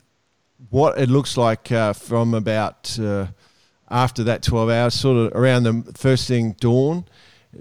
what 0.70 0.98
it 1.00 1.10
looks 1.10 1.38
like 1.38 1.72
uh, 1.72 1.94
from 1.94 2.34
about 2.34 3.00
uh, 3.00 3.28
after 3.90 4.24
that 4.24 4.42
12 4.42 4.70
hours, 4.70 4.94
sort 4.96 5.18
of 5.18 5.40
around 5.40 5.64
the 5.64 5.92
first 5.96 6.28
thing 6.28 6.54
dawn, 6.60 7.06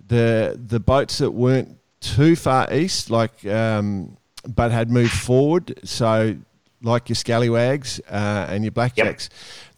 the 0.08 0.58
the 0.62 0.80
boats 0.80 1.18
that 1.18 1.30
weren't 1.32 1.76
too 2.00 2.36
far 2.36 2.72
east, 2.72 3.10
like 3.10 3.44
um, 3.46 4.16
but 4.46 4.70
had 4.70 4.90
moved 4.90 5.12
forward, 5.12 5.80
so 5.84 6.36
like 6.82 7.08
your 7.08 7.16
scallywags 7.16 8.00
uh, 8.10 8.46
and 8.48 8.62
your 8.64 8.72
blackjacks, 8.72 9.28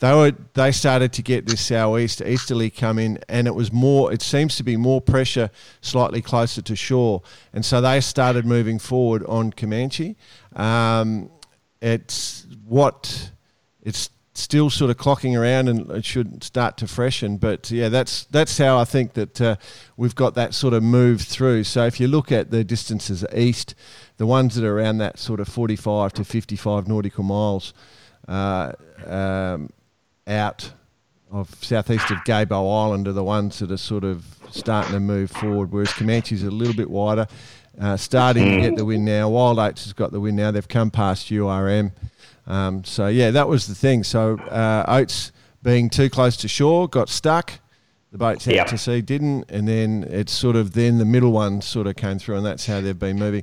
they 0.00 0.12
were 0.12 0.32
they 0.54 0.72
started 0.72 1.12
to 1.14 1.22
get 1.22 1.46
this 1.46 1.60
southeast 1.60 2.20
easterly 2.20 2.70
come 2.70 2.98
in, 2.98 3.18
and 3.28 3.46
it 3.46 3.54
was 3.54 3.72
more. 3.72 4.12
It 4.12 4.22
seems 4.22 4.56
to 4.56 4.62
be 4.62 4.76
more 4.76 5.00
pressure 5.00 5.50
slightly 5.80 6.22
closer 6.22 6.62
to 6.62 6.76
shore, 6.76 7.22
and 7.52 7.64
so 7.64 7.80
they 7.80 8.00
started 8.00 8.44
moving 8.44 8.78
forward 8.78 9.24
on 9.24 9.52
Comanche. 9.52 10.16
Um, 10.54 11.30
it's 11.80 12.46
what 12.66 13.30
it's 13.82 14.10
still 14.38 14.70
sort 14.70 14.90
of 14.90 14.96
clocking 14.96 15.38
around 15.38 15.68
and 15.68 15.90
it 15.90 16.04
should 16.04 16.42
start 16.42 16.76
to 16.78 16.86
freshen. 16.86 17.36
But 17.36 17.70
yeah, 17.70 17.88
that's 17.88 18.24
that's 18.24 18.58
how 18.58 18.78
I 18.78 18.84
think 18.84 19.14
that 19.14 19.40
uh, 19.40 19.56
we've 19.96 20.14
got 20.14 20.34
that 20.34 20.54
sort 20.54 20.74
of 20.74 20.82
move 20.82 21.22
through. 21.22 21.64
So 21.64 21.84
if 21.86 22.00
you 22.00 22.08
look 22.08 22.32
at 22.32 22.50
the 22.50 22.64
distances 22.64 23.24
east, 23.34 23.74
the 24.16 24.26
ones 24.26 24.54
that 24.54 24.64
are 24.64 24.78
around 24.78 24.98
that 24.98 25.18
sort 25.18 25.40
of 25.40 25.48
45 25.48 26.12
to 26.14 26.24
55 26.24 26.88
nautical 26.88 27.24
miles 27.24 27.72
uh, 28.26 28.72
um, 29.06 29.70
out 30.26 30.72
of 31.30 31.54
southeast 31.62 32.10
of 32.10 32.18
Gabo 32.18 32.84
Island 32.84 33.06
are 33.06 33.12
the 33.12 33.24
ones 33.24 33.58
that 33.58 33.70
are 33.70 33.76
sort 33.76 34.04
of 34.04 34.24
starting 34.50 34.92
to 34.92 35.00
move 35.00 35.30
forward, 35.30 35.72
whereas 35.72 35.92
Comanche's 35.92 36.42
a 36.42 36.50
little 36.50 36.74
bit 36.74 36.90
wider. 36.90 37.26
Uh, 37.80 37.96
starting 37.96 38.44
to 38.44 38.60
get 38.60 38.76
the 38.76 38.84
wind 38.84 39.04
now. 39.04 39.28
Wild 39.28 39.56
Oats 39.56 39.84
has 39.84 39.92
got 39.92 40.10
the 40.10 40.18
wind 40.18 40.36
now. 40.36 40.50
They've 40.50 40.66
come 40.66 40.90
past 40.90 41.28
URM. 41.28 41.92
Um, 42.48 42.82
so 42.82 43.06
yeah, 43.06 43.30
that 43.30 43.46
was 43.48 43.66
the 43.68 43.74
thing. 43.76 44.02
So 44.02 44.38
uh, 44.38 44.84
Oats 44.88 45.30
being 45.62 45.88
too 45.90 46.08
close 46.10 46.36
to 46.38 46.48
shore 46.48 46.88
got 46.88 47.08
stuck. 47.08 47.52
The 48.10 48.18
boats 48.18 48.48
out 48.48 48.54
Yep. 48.54 48.66
to 48.68 48.78
sea 48.78 49.00
didn't, 49.02 49.50
and 49.50 49.68
then 49.68 50.04
it's 50.08 50.32
sort 50.32 50.56
of 50.56 50.72
then 50.72 50.96
the 50.98 51.04
middle 51.04 51.30
one 51.30 51.60
sort 51.60 51.86
of 51.86 51.94
came 51.96 52.18
through, 52.18 52.38
and 52.38 52.46
that's 52.46 52.64
how 52.66 52.80
they've 52.80 52.98
been 52.98 53.18
moving. 53.18 53.42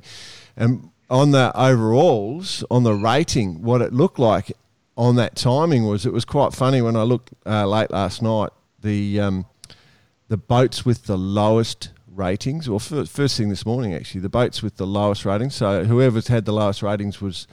And 0.56 0.90
on 1.08 1.30
the 1.30 1.52
overalls, 1.54 2.64
on 2.68 2.82
the 2.82 2.92
rating, 2.94 3.62
what 3.62 3.80
it 3.80 3.92
looked 3.92 4.18
like 4.18 4.50
on 4.96 5.14
that 5.16 5.36
timing 5.36 5.86
was 5.86 6.04
it 6.04 6.12
was 6.12 6.24
quite 6.24 6.52
funny 6.52 6.82
when 6.82 6.96
I 6.96 7.02
looked 7.02 7.30
uh, 7.46 7.64
late 7.66 7.92
last 7.92 8.22
night. 8.22 8.50
The 8.82 9.20
um, 9.20 9.46
the 10.26 10.36
boats 10.36 10.84
with 10.84 11.04
the 11.04 11.16
lowest 11.16 11.90
ratings, 12.12 12.66
or 12.66 12.80
fir- 12.80 13.04
first 13.04 13.36
thing 13.36 13.50
this 13.50 13.64
morning 13.64 13.94
actually, 13.94 14.20
the 14.22 14.28
boats 14.28 14.64
with 14.64 14.78
the 14.78 14.86
lowest 14.86 15.24
ratings. 15.24 15.54
So 15.54 15.84
whoever's 15.84 16.26
had 16.26 16.44
the 16.44 16.52
lowest 16.52 16.82
ratings 16.82 17.20
was 17.20 17.46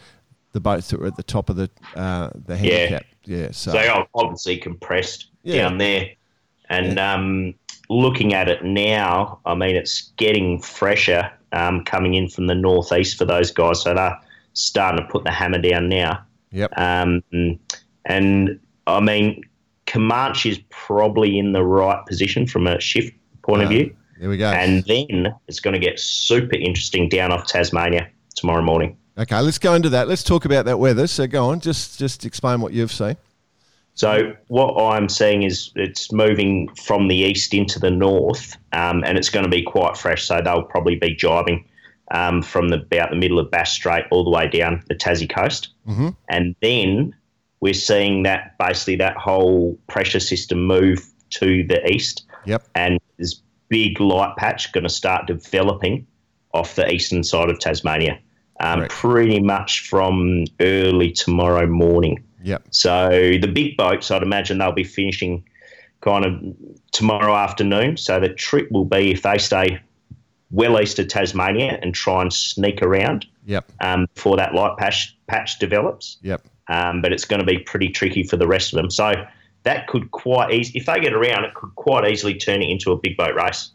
the 0.54 0.60
boats 0.62 0.90
that 0.90 1.00
were 1.00 1.08
at 1.08 1.16
the 1.18 1.24
top 1.24 1.50
of 1.50 1.56
the 1.58 1.70
uh, 1.96 2.30
the 2.46 2.56
handicap. 2.56 3.06
Yeah. 3.26 3.48
So, 3.52 3.72
So 3.72 3.78
they 3.78 3.88
are 3.88 4.08
obviously 4.16 4.58
compressed 4.58 5.28
Yeah. 5.44 5.64
down 5.64 5.78
there. 5.78 6.10
And 6.70 6.98
um, 6.98 7.54
looking 7.90 8.34
at 8.34 8.48
it 8.48 8.64
now, 8.64 9.40
I 9.46 9.54
mean, 9.56 9.76
it's 9.76 10.12
getting 10.18 10.60
fresher 10.60 11.30
um, 11.52 11.84
coming 11.84 12.14
in 12.16 12.30
from 12.30 12.48
the 12.48 12.56
northeast 12.56 13.18
for 13.18 13.26
those 13.26 13.52
guys. 13.52 13.82
So 13.84 13.94
they're 13.94 14.18
starting 14.54 15.06
to 15.06 15.12
put 15.12 15.24
the 15.26 15.32
hammer 15.32 15.60
down 15.60 15.90
now. 15.90 16.24
yep. 16.52 16.72
Um, 16.78 17.22
and 18.06 18.60
I 18.88 19.00
mean, 19.00 19.44
Comanche 19.86 20.50
is 20.50 20.60
probably 20.70 21.38
in 21.38 21.52
the 21.52 21.64
right 21.64 22.04
position 22.06 22.48
from 22.48 22.68
a 22.68 22.80
shift 22.80 23.14
point 23.42 23.62
of 23.62 23.68
Uh, 23.68 23.72
view. 23.72 23.96
There 24.20 24.30
we 24.30 24.38
go. 24.38 24.52
And 24.52 24.84
then 24.86 25.34
it's 25.48 25.60
going 25.60 25.74
to 25.74 25.80
get 25.80 26.00
super 26.00 26.56
interesting 26.56 27.10
down 27.10 27.32
off 27.32 27.46
Tasmania 27.48 28.08
tomorrow 28.36 28.62
morning. 28.64 28.96
Okay, 29.18 29.40
let's 29.40 29.60
go 29.60 29.74
into 29.74 29.90
that. 29.90 30.08
Let's 30.08 30.24
talk 30.24 30.46
about 30.46 30.66
that 30.66 30.80
weather. 30.80 31.08
So 31.08 31.28
go 31.28 31.50
on, 31.50 31.60
just 31.60 32.00
just 32.00 32.26
explain 32.26 32.62
what 32.62 32.74
you've 32.74 32.92
seen. 32.92 33.18
So 33.96 34.34
what 34.48 34.74
I'm 34.92 35.08
seeing 35.08 35.44
is 35.44 35.70
it's 35.76 36.12
moving 36.12 36.68
from 36.76 37.08
the 37.10 37.16
east 37.16 37.54
into 37.54 37.80
the 37.80 37.92
north, 37.92 38.58
um, 38.72 39.04
and 39.04 39.18
it's 39.18 39.30
going 39.30 39.44
to 39.46 39.52
be 39.52 39.62
quite 39.62 39.96
fresh. 39.98 40.26
So 40.26 40.42
they'll 40.44 40.64
probably 40.64 40.96
be 40.96 41.16
jibing 41.16 41.64
um, 42.12 42.42
from 42.42 42.70
the, 42.70 42.78
about 42.78 43.12
the 43.12 43.16
middle 43.16 43.38
of 43.38 43.52
Bass 43.52 43.72
Strait 43.72 44.06
all 44.10 44.24
the 44.24 44.32
way 44.32 44.48
down 44.48 44.84
the 44.88 44.96
Tassie 44.96 45.30
coast, 45.30 45.70
Mm-hmm. 45.88 46.10
and 46.30 46.56
then 46.62 47.14
we're 47.60 47.74
seeing 47.74 48.24
that 48.24 48.58
basically 48.58 48.96
that 48.98 49.16
whole 49.18 49.78
pressure 49.88 50.20
system 50.20 50.66
move 50.66 51.06
to 51.32 51.64
the 51.68 51.86
east, 51.92 52.26
Yep. 52.46 52.64
and 52.76 53.00
this 53.18 53.42
big 53.70 54.00
light 54.00 54.36
patch 54.38 54.72
going 54.72 54.84
to 54.84 54.90
start 54.90 55.28
developing 55.28 56.06
off 56.54 56.76
the 56.76 56.92
eastern 56.92 57.24
side 57.24 57.50
of 57.50 57.60
Tasmania, 57.60 58.18
um, 58.64 58.88
pretty 58.88 59.40
much 59.40 59.88
from 59.88 60.46
early 60.60 61.12
tomorrow 61.12 61.68
morning. 61.68 62.24
Yep. 62.44 62.68
So 62.72 63.10
the 63.42 63.48
big 63.54 63.78
boats, 63.78 64.10
I'd 64.12 64.24
imagine 64.24 64.58
they'll 64.58 64.72
be 64.72 64.84
finishing 64.84 65.44
kind 66.02 66.26
of 66.26 66.34
tomorrow 66.92 67.36
afternoon. 67.36 67.98
So 67.98 68.20
the 68.20 68.30
trick 68.30 68.68
will 68.72 68.86
be 68.86 69.12
if 69.12 69.22
they 69.22 69.38
stay 69.38 69.80
well 70.52 70.80
east 70.80 71.00
of 71.00 71.08
Tasmania 71.08 71.80
and 71.82 71.94
try 71.94 72.22
and 72.22 72.32
sneak 72.32 72.82
around 72.82 73.26
Yep. 73.46 73.72
um, 73.82 74.08
before 74.14 74.38
that 74.38 74.54
light 74.54 74.78
patch 74.78 75.18
patch 75.28 75.60
develops. 75.60 76.18
Yep. 76.22 76.46
Um, 76.70 77.02
but 77.02 77.12
it's 77.12 77.26
going 77.26 77.40
to 77.42 77.46
be 77.46 77.60
pretty 77.60 77.90
tricky 77.90 78.24
for 78.24 78.38
the 78.38 78.48
rest 78.48 78.72
of 78.72 78.78
them. 78.78 78.90
So 78.90 79.14
that 79.64 79.88
could 79.88 80.12
quite 80.12 80.54
easy 80.54 80.78
if 80.80 80.86
they 80.86 81.00
get 81.00 81.14
around, 81.14 81.44
it 81.46 81.54
could 81.54 81.76
quite 81.76 82.10
easily 82.10 82.36
turn 82.36 82.62
it 82.62 82.70
into 82.70 82.92
a 82.92 82.98
big 82.98 83.18
boat 83.18 83.36
race 83.36 83.72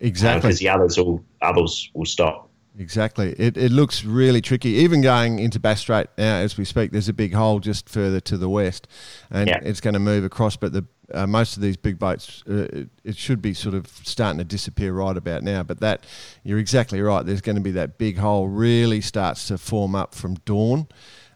Exactly. 0.00 0.40
because 0.40 0.58
the 0.58 0.68
others 0.68 0.96
will 0.98 1.24
others 1.40 1.90
will 1.94 2.06
stop. 2.06 2.48
Exactly. 2.78 3.34
It, 3.38 3.56
it 3.56 3.70
looks 3.70 4.02
really 4.04 4.40
tricky. 4.40 4.70
Even 4.70 5.02
going 5.02 5.38
into 5.38 5.60
Bass 5.60 5.80
Strait 5.80 6.06
now 6.16 6.36
as 6.36 6.56
we 6.56 6.64
speak, 6.64 6.90
there's 6.90 7.08
a 7.08 7.12
big 7.12 7.34
hole 7.34 7.60
just 7.60 7.88
further 7.88 8.18
to 8.20 8.38
the 8.38 8.48
west, 8.48 8.88
and 9.30 9.48
Yeah. 9.48 9.60
it's 9.62 9.80
going 9.80 9.94
to 9.94 10.00
move 10.00 10.24
across. 10.24 10.56
But 10.56 10.72
the 10.72 10.86
uh, 11.12 11.26
most 11.26 11.56
of 11.56 11.62
these 11.62 11.76
big 11.76 11.98
boats, 11.98 12.42
uh, 12.48 12.66
it, 12.72 12.88
it 13.04 13.16
should 13.18 13.42
be 13.42 13.52
sort 13.52 13.74
of 13.74 13.86
starting 14.04 14.38
to 14.38 14.44
disappear 14.44 14.94
right 14.94 15.16
about 15.16 15.42
now. 15.42 15.62
But 15.62 15.80
that 15.80 16.04
you're 16.44 16.58
exactly 16.58 17.02
right. 17.02 17.26
There's 17.26 17.42
going 17.42 17.56
to 17.56 17.62
be 17.62 17.72
that 17.72 17.98
big 17.98 18.16
hole 18.16 18.48
really 18.48 19.02
starts 19.02 19.48
to 19.48 19.58
form 19.58 19.94
up 19.94 20.14
from 20.14 20.36
dawn 20.46 20.86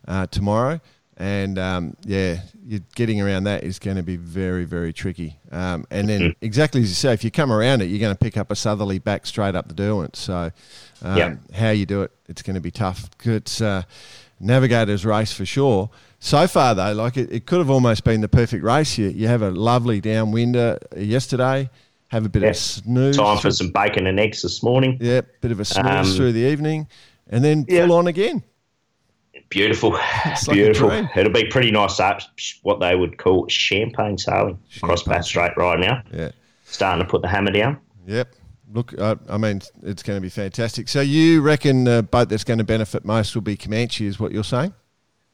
uh, 0.09 0.27
tomorrow. 0.29 0.81
And 1.19 1.59
um, 1.59 1.97
yeah, 2.05 2.41
you're 2.67 2.83
getting 2.95 3.23
around 3.23 3.45
that 3.45 3.65
is 3.65 3.79
going 3.79 3.97
to 3.97 4.03
be 4.03 4.17
very, 4.17 4.65
very 4.65 4.93
tricky. 4.93 5.39
Um, 5.51 5.87
and 5.91 6.09
then, 6.09 6.35
exactly 6.43 6.83
as 6.83 6.89
you 6.89 6.95
say, 6.95 7.15
if 7.15 7.25
you 7.25 7.31
come 7.31 7.51
around 7.51 7.81
it, 7.81 7.87
you're 7.87 8.01
going 8.01 8.15
to 8.15 8.19
pick 8.19 8.37
up 8.37 8.51
a 8.51 8.55
southerly 8.57 8.99
back 8.99 9.25
straight 9.25 9.55
up 9.55 9.69
the 9.69 9.75
Derwent. 9.75 10.15
So, 10.17 10.51
um, 11.03 11.17
Yeah. 11.17 11.37
how 11.55 11.71
you 11.71 11.87
do 11.87 12.03
it, 12.03 12.11
it's 12.29 12.43
going 12.43 12.55
to 12.55 12.61
be 12.61 12.71
tough. 12.71 13.09
It's 13.25 13.63
uh, 13.63 13.85
navigator's 14.41 15.07
race 15.07 15.33
for 15.33 15.47
sure. 15.47 15.89
So 16.19 16.47
far, 16.47 16.75
though, 16.75 16.93
like 16.93 17.17
it, 17.17 17.33
it 17.33 17.47
could 17.47 17.59
have 17.61 17.71
almost 17.71 18.05
been 18.05 18.21
the 18.21 18.29
perfect 18.29 18.63
race. 18.63 18.99
You, 18.99 19.09
you 19.09 19.29
have 19.29 19.41
a 19.43 19.51
lovely 19.51 20.03
downwinder 20.03 20.79
yesterday, 20.97 21.71
have 22.09 22.27
a 22.27 22.29
bit 22.29 22.43
Yeah. 22.43 22.49
of 22.51 22.57
a 22.57 22.59
snooze. 22.59 23.17
Time 23.17 23.39
for 23.39 23.51
some 23.51 23.71
bacon 23.71 24.07
and 24.07 24.21
eggs 24.21 24.43
this 24.43 24.63
morning. 24.63 24.99
Yeah, 25.01 25.23
bit 25.41 25.51
of 25.51 25.61
a 25.61 25.65
snooze 25.65 26.11
Um, 26.11 26.15
through 26.17 26.33
the 26.33 26.41
evening, 26.41 26.89
and 27.31 27.43
then 27.43 27.65
full 27.65 27.93
on 27.93 28.07
again. 28.07 28.43
Beautiful, 29.49 29.97
It's 30.27 30.49
beautiful. 30.49 30.89
dream. 30.89 31.09
It'll 31.17 31.33
be 31.33 31.47
pretty 31.47 31.71
nice. 31.71 32.01
What 32.63 32.81
they 32.81 32.97
would 32.97 33.17
call 33.19 33.47
champagne 33.49 34.19
sailing 34.19 34.59
across 34.77 35.01
Champagne. 35.03 35.19
Bass 35.19 35.27
Strait 35.27 35.57
right 35.57 35.79
now. 35.79 36.03
Yeah, 36.13 36.31
Starting 36.65 37.05
to 37.05 37.11
put 37.11 37.23
the 37.23 37.29
hammer 37.29 37.53
down. 37.53 37.79
yep. 38.07 38.35
Look, 38.73 38.99
uh, 38.99 39.15
I 39.29 39.39
mean, 39.39 39.63
it's 39.85 40.03
going 40.03 40.17
to 40.17 40.21
be 40.21 40.29
fantastic. 40.29 40.89
So 40.89 41.01
you 41.01 41.41
reckon 41.41 41.85
the 41.85 42.03
boat 42.03 42.29
that's 42.29 42.43
going 42.43 42.59
to 42.59 42.65
benefit 42.65 43.05
most 43.05 43.35
will 43.37 43.43
be 43.43 43.57
Comanche, 43.57 44.05
is 44.07 44.19
what 44.19 44.33
you're 44.33 44.43
saying? 44.43 44.75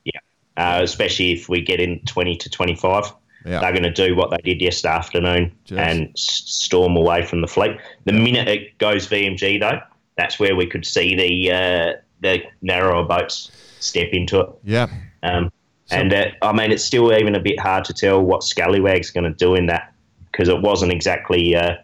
Yeah, 0.04 0.20
uh, 0.58 0.80
especially 0.82 1.32
if 1.32 1.48
we 1.48 1.62
get 1.62 1.80
in 1.80 2.00
twenty 2.00 2.36
to 2.36 2.50
twenty-five. 2.50 3.10
Yeah. 3.46 3.60
They're 3.60 3.72
going 3.72 3.82
to 3.84 3.90
do 3.90 4.14
what 4.14 4.30
they 4.30 4.36
did 4.44 4.60
yesterday 4.60 4.94
afternoon 4.94 5.52
and 5.70 6.10
storm 6.16 6.94
away 6.96 7.24
from 7.24 7.40
the 7.40 7.48
fleet. 7.48 7.76
The 8.04 8.12
minute 8.12 8.46
it 8.46 8.76
goes 8.78 9.08
VMG 9.08 9.58
though, 9.58 9.80
that's 10.16 10.38
where 10.38 10.54
we 10.54 10.66
could 10.66 10.84
see 10.86 11.16
the 11.16 11.50
uh, 11.50 11.92
the 12.22 12.42
narrower 12.62 13.04
boats 13.04 13.50
step 13.80 14.08
into 14.12 14.40
it. 14.40 14.48
Yeah, 14.64 14.88
Um, 15.22 15.52
and 15.90 16.12
uh, 16.12 16.26
I 16.40 16.52
mean, 16.52 16.72
it's 16.72 16.84
still 16.84 17.12
even 17.12 17.34
a 17.34 17.40
bit 17.40 17.60
hard 17.60 17.84
to 17.86 17.92
tell 17.92 18.22
what 18.22 18.42
Scallywag's 18.42 19.10
going 19.10 19.24
to 19.24 19.34
do 19.34 19.54
in 19.54 19.66
that 19.66 19.92
because 20.30 20.48
it 20.48 20.60
wasn't 20.60 20.90
exactly 20.90 21.54
uh, 21.54 21.74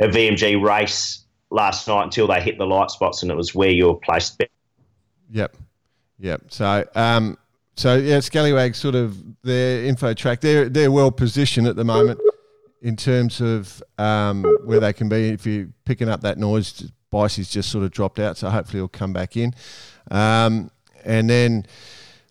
a 0.00 0.08
VMG 0.08 0.60
race 0.62 1.24
last 1.50 1.86
night 1.86 2.04
until 2.04 2.26
they 2.26 2.40
hit 2.40 2.58
the 2.58 2.66
light 2.66 2.90
spots, 2.90 3.22
and 3.22 3.30
it 3.30 3.36
was 3.36 3.54
where 3.54 3.70
you 3.70 3.86
were 3.86 3.94
placed. 3.94 4.42
Yep, 5.30 5.56
yep. 6.18 6.42
So, 6.48 6.84
um, 6.94 7.38
so 7.76 7.96
yeah, 7.96 8.20
Scallywag 8.20 8.74
sort 8.74 8.94
of 8.94 9.16
their 9.42 9.84
InfoTrack. 9.92 10.40
They're 10.40 10.68
they're 10.68 10.90
well 10.90 11.12
positioned 11.12 11.68
at 11.68 11.76
the 11.76 11.84
moment 11.84 12.20
in 12.82 12.96
terms 12.96 13.40
of 13.40 13.82
um, 13.98 14.44
where 14.64 14.80
they 14.80 14.92
can 14.92 15.08
be. 15.08 15.28
If 15.28 15.46
you're 15.46 15.68
picking 15.84 16.08
up 16.08 16.22
that 16.22 16.38
noise, 16.38 16.90
Bicey's 17.10 17.48
just 17.48 17.70
sort 17.70 17.84
of 17.84 17.90
dropped 17.90 18.18
out, 18.18 18.36
so 18.36 18.50
hopefully 18.50 18.78
he'll 18.78 18.88
come 18.88 19.12
back 19.12 19.36
in. 19.36 19.54
Um, 20.10 20.70
and 21.04 21.30
then 21.30 21.66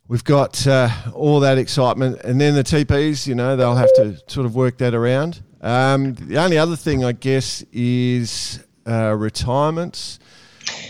we've 0.07 0.23
got 0.23 0.65
uh, 0.67 0.89
all 1.13 1.39
that 1.41 1.57
excitement, 1.57 2.21
and 2.21 2.39
then 2.39 2.55
the 2.55 2.63
TPs. 2.63 3.27
You 3.27 3.35
know, 3.35 3.55
they'll 3.55 3.75
have 3.75 3.93
to 3.95 4.17
sort 4.27 4.45
of 4.45 4.55
work 4.55 4.77
that 4.79 4.93
around. 4.93 5.41
Um, 5.61 6.13
the 6.13 6.37
only 6.37 6.57
other 6.57 6.75
thing, 6.75 7.03
I 7.03 7.13
guess, 7.13 7.63
is 7.71 8.63
uh, 8.87 9.15
retirements. 9.17 10.19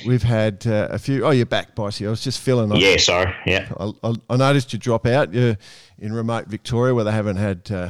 We've 0.06 0.24
had 0.24 0.66
uh, 0.68 0.88
a 0.92 1.00
few. 1.00 1.26
Oh, 1.26 1.32
you're 1.32 1.46
back, 1.46 1.76
Bicey. 1.76 2.08
I 2.08 2.10
was 2.10 2.24
just 2.24 2.40
feeling. 2.40 2.74
Yeah, 2.76 2.98
sorry. 2.98 3.34
Yeah. 3.46 3.72
I, 3.80 3.92
I, 4.04 4.14
I 4.30 4.38
noticed 4.38 4.74
you 4.74 4.80
drop 4.80 5.06
out. 5.06 5.34
You're 5.34 5.58
in 6.00 6.14
remote 6.14 6.48
Victoria 6.48 6.94
where 6.94 7.04
they 7.04 7.12
haven't 7.12 7.38
had 7.38 7.72
uh, 7.72 7.90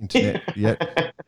internet 0.00 0.56
yet. 0.56 1.14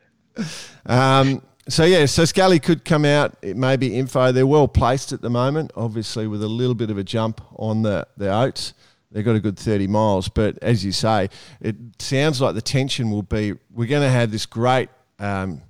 Um, 0.87 1.43
so 1.69 1.85
yeah, 1.85 2.07
so 2.07 2.25
Scully 2.25 2.61
could 2.61 2.85
come 2.85 3.05
out. 3.05 3.37
It 3.43 3.57
may 3.57 3.77
be 3.77 3.97
info. 3.97 4.33
They're 4.33 4.47
well 4.47 4.69
placed 4.69 5.13
at 5.13 5.23
the 5.23 5.31
moment, 5.31 5.73
obviously 5.77 6.27
with 6.27 6.43
a 6.43 6.49
little 6.49 6.75
bit 6.75 6.91
of 6.91 6.99
a 6.99 7.05
jump 7.05 7.41
on 7.57 7.83
the 7.83 8.07
the 8.17 8.33
oats. 8.33 8.75
They've 9.11 9.25
got 9.25 9.37
a 9.37 9.41
good 9.41 9.59
thirty 9.59 9.87
miles, 9.87 10.29
but 10.29 10.59
as 10.61 10.85
you 10.85 10.93
say, 10.93 11.31
it 11.61 11.77
sounds 11.99 12.41
like 12.41 12.55
the 12.55 12.63
tension 12.63 13.11
will 13.11 13.23
be. 13.23 13.55
We're 13.73 13.89
going 13.89 14.03
to 14.03 14.11
have 14.11 14.31
this 14.31 14.45
great 14.45 14.89
um, 15.19 15.63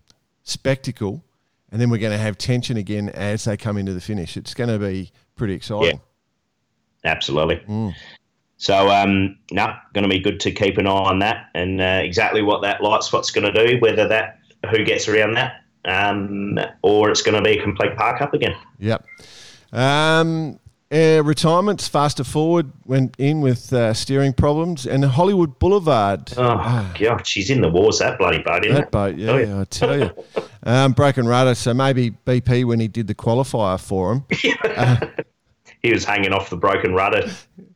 spectacle, 0.43 1.23
and 1.71 1.81
then 1.81 1.91
we're 1.91 1.99
going 1.99 2.13
to 2.13 2.19
have 2.19 2.39
tension 2.39 2.77
again 2.77 3.11
as 3.11 3.45
they 3.45 3.57
come 3.57 3.77
into 3.77 3.93
the 3.93 4.01
finish. 4.01 4.37
It's 4.37 4.55
going 4.55 4.71
to 4.71 4.79
be 4.79 5.13
pretty 5.37 5.55
exciting. 5.55 6.01
Absolutely. 7.05 7.57
Mm. 7.69 7.95
So, 8.57 8.89
um, 8.89 9.37
no, 9.51 9.75
going 9.93 10.05
to 10.05 10.09
be 10.09 10.21
good 10.21 10.41
to 10.41 10.51
keep 10.53 10.79
an 10.79 10.87
eye 10.87 10.91
on 10.91 11.19
that 11.19 11.51
and 11.55 11.81
uh, 11.81 12.01
exactly 12.03 12.41
what 12.41 12.63
that 12.63 12.83
light 12.83 13.03
spot's 13.03 13.31
going 13.31 13.53
to 13.53 13.67
do, 13.67 13.79
whether 13.81 14.09
that 14.09 14.39
who 14.71 14.85
gets 14.85 15.07
around 15.09 15.35
that, 15.35 15.64
um, 15.85 16.59
or 16.83 17.11
it's 17.11 17.23
going 17.23 17.37
to 17.37 17.43
be 17.43 17.59
a 17.59 17.63
complete 17.63 17.97
park 17.97 18.21
up 18.21 18.35
again. 18.35 18.55
Yep. 18.79 19.05
Um, 19.73 20.59
uh, 20.93 21.23
retirements, 21.25 21.89
faster 21.89 22.23
forward 22.23 22.71
went 22.85 23.17
in 23.19 23.41
with 23.41 23.73
uh, 23.73 23.93
steering 23.95 24.33
problems, 24.33 24.87
and 24.87 25.05
Hollywood 25.05 25.59
Boulevard. 25.59 26.33
Oh 26.37 26.93
God, 26.99 27.27
she's 27.27 27.51
in 27.51 27.61
the 27.61 27.69
wars 27.69 27.99
that 27.99 28.19
bloody 28.19 28.39
boat, 28.43 28.65
isn't 28.65 28.75
That 28.77 28.85
it? 28.85 28.91
boat, 28.93 29.17
yeah, 29.17 29.31
Oh, 29.31 29.37
yeah. 29.39 29.61
I 29.61 29.65
tell 29.65 29.99
you. 29.99 30.11
Um, 30.63 30.93
broken 30.93 31.27
rudder, 31.27 31.55
so 31.57 31.75
maybe 31.75 32.13
BP 32.27 32.65
when 32.65 32.79
he 32.81 32.87
did 32.89 33.07
the 33.09 33.15
qualifier 33.15 33.81
for 33.81 34.13
him. 34.13 34.25
He 35.83 35.93
was 35.93 36.03
hanging 36.07 36.33
off 36.33 36.49
the 36.49 36.57
broken 36.57 36.95
rudder, 36.95 37.31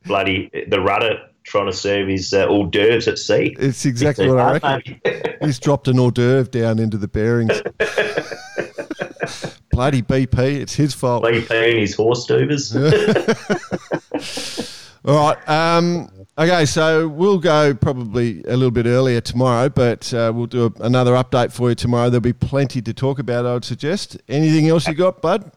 bloody 0.05 0.49
the 0.69 0.79
rudder, 0.81 1.19
trying 1.43 1.65
to 1.65 1.73
serve 1.73 2.07
his 2.07 2.33
uh, 2.33 2.45
hors 2.47 2.69
d'oeuvres 2.69 3.07
at 3.07 3.17
sea. 3.17 3.55
It's 3.59 3.85
exactly 3.85 4.29
what 4.29 4.39
I 4.39 4.53
reckon. 4.53 5.01
He's 5.41 5.59
dropped 5.59 5.87
an 5.87 5.99
hors 5.99 6.11
d'oeuvre 6.11 6.49
down 6.49 6.79
into 6.79 6.97
the 6.97 7.07
bearings. 7.07 7.61
Bloody 9.71 10.01
BP, 10.01 10.37
it's 10.37 10.75
his 10.75 10.93
fault. 10.93 11.21
Bloody 11.21 11.45
and 11.49 11.79
his 11.79 11.95
horse 11.95 12.27
duvers. 12.27 12.75
All 15.05 15.15
right. 15.15 15.49
Um, 15.49 16.09
okay, 16.37 16.65
so 16.65 17.07
we'll 17.07 17.39
go 17.39 17.73
probably 17.73 18.43
a 18.43 18.57
little 18.57 18.71
bit 18.71 18.85
earlier 18.85 19.21
tomorrow, 19.21 19.69
but 19.69 20.13
uh, 20.13 20.33
we'll 20.35 20.47
do 20.47 20.65
a, 20.65 20.83
another 20.83 21.13
update 21.13 21.53
for 21.53 21.69
you 21.69 21.75
tomorrow. 21.75 22.09
There'll 22.09 22.19
be 22.19 22.33
plenty 22.33 22.81
to 22.81 22.93
talk 22.93 23.19
about, 23.19 23.45
I 23.45 23.53
would 23.53 23.63
suggest. 23.63 24.17
Anything 24.27 24.67
else 24.67 24.85
you 24.87 24.93
got, 24.93 25.21
bud? 25.21 25.51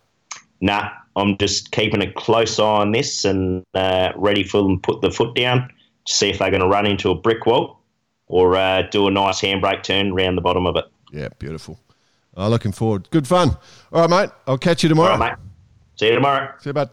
nah, 0.61 0.90
I'm 1.16 1.37
just 1.38 1.72
keeping 1.72 2.03
a 2.03 2.11
close 2.12 2.59
eye 2.59 2.64
on 2.64 2.92
this 2.92 3.25
and 3.25 3.64
uh, 3.75 4.12
ready 4.16 4.44
for 4.44 4.62
them 4.62 4.77
to 4.77 4.81
put 4.81 5.03
the 5.03 5.11
foot 5.11 5.35
down 5.35 5.68
to 6.07 6.12
see 6.12 6.31
if 6.31 6.38
they're 6.38 6.51
going 6.51 6.62
to 6.62 6.68
run 6.68 6.87
into 6.87 7.11
a 7.11 7.14
brick 7.14 7.46
wall 7.46 7.81
or 8.27 8.57
uh, 8.57 8.83
do 8.90 9.07
a 9.07 9.11
nice 9.11 9.40
handbrake 9.40 9.83
turn 9.83 10.12
around 10.12 10.37
the 10.37 10.40
bottom 10.40 10.66
of 10.66 10.77
it. 10.77 10.85
Yeah, 11.12 11.29
beautiful. 11.38 11.79
Oh, 12.35 12.48
looking 12.48 12.72
forward. 12.72 13.11
Good 13.11 13.29
fun. 13.29 13.51
All 13.92 14.07
right, 14.07 14.11
mate. 14.11 14.31
I'll 14.46 14.57
catch 14.57 14.83
you 14.83 14.88
tomorrow. 14.88 15.18
right, 15.18 15.37
mate. 15.38 15.48
See 15.96 16.07
you 16.07 16.14
tomorrow. 16.14 16.55
See 16.59 16.70
you, 16.70 16.75
bud. 16.75 16.90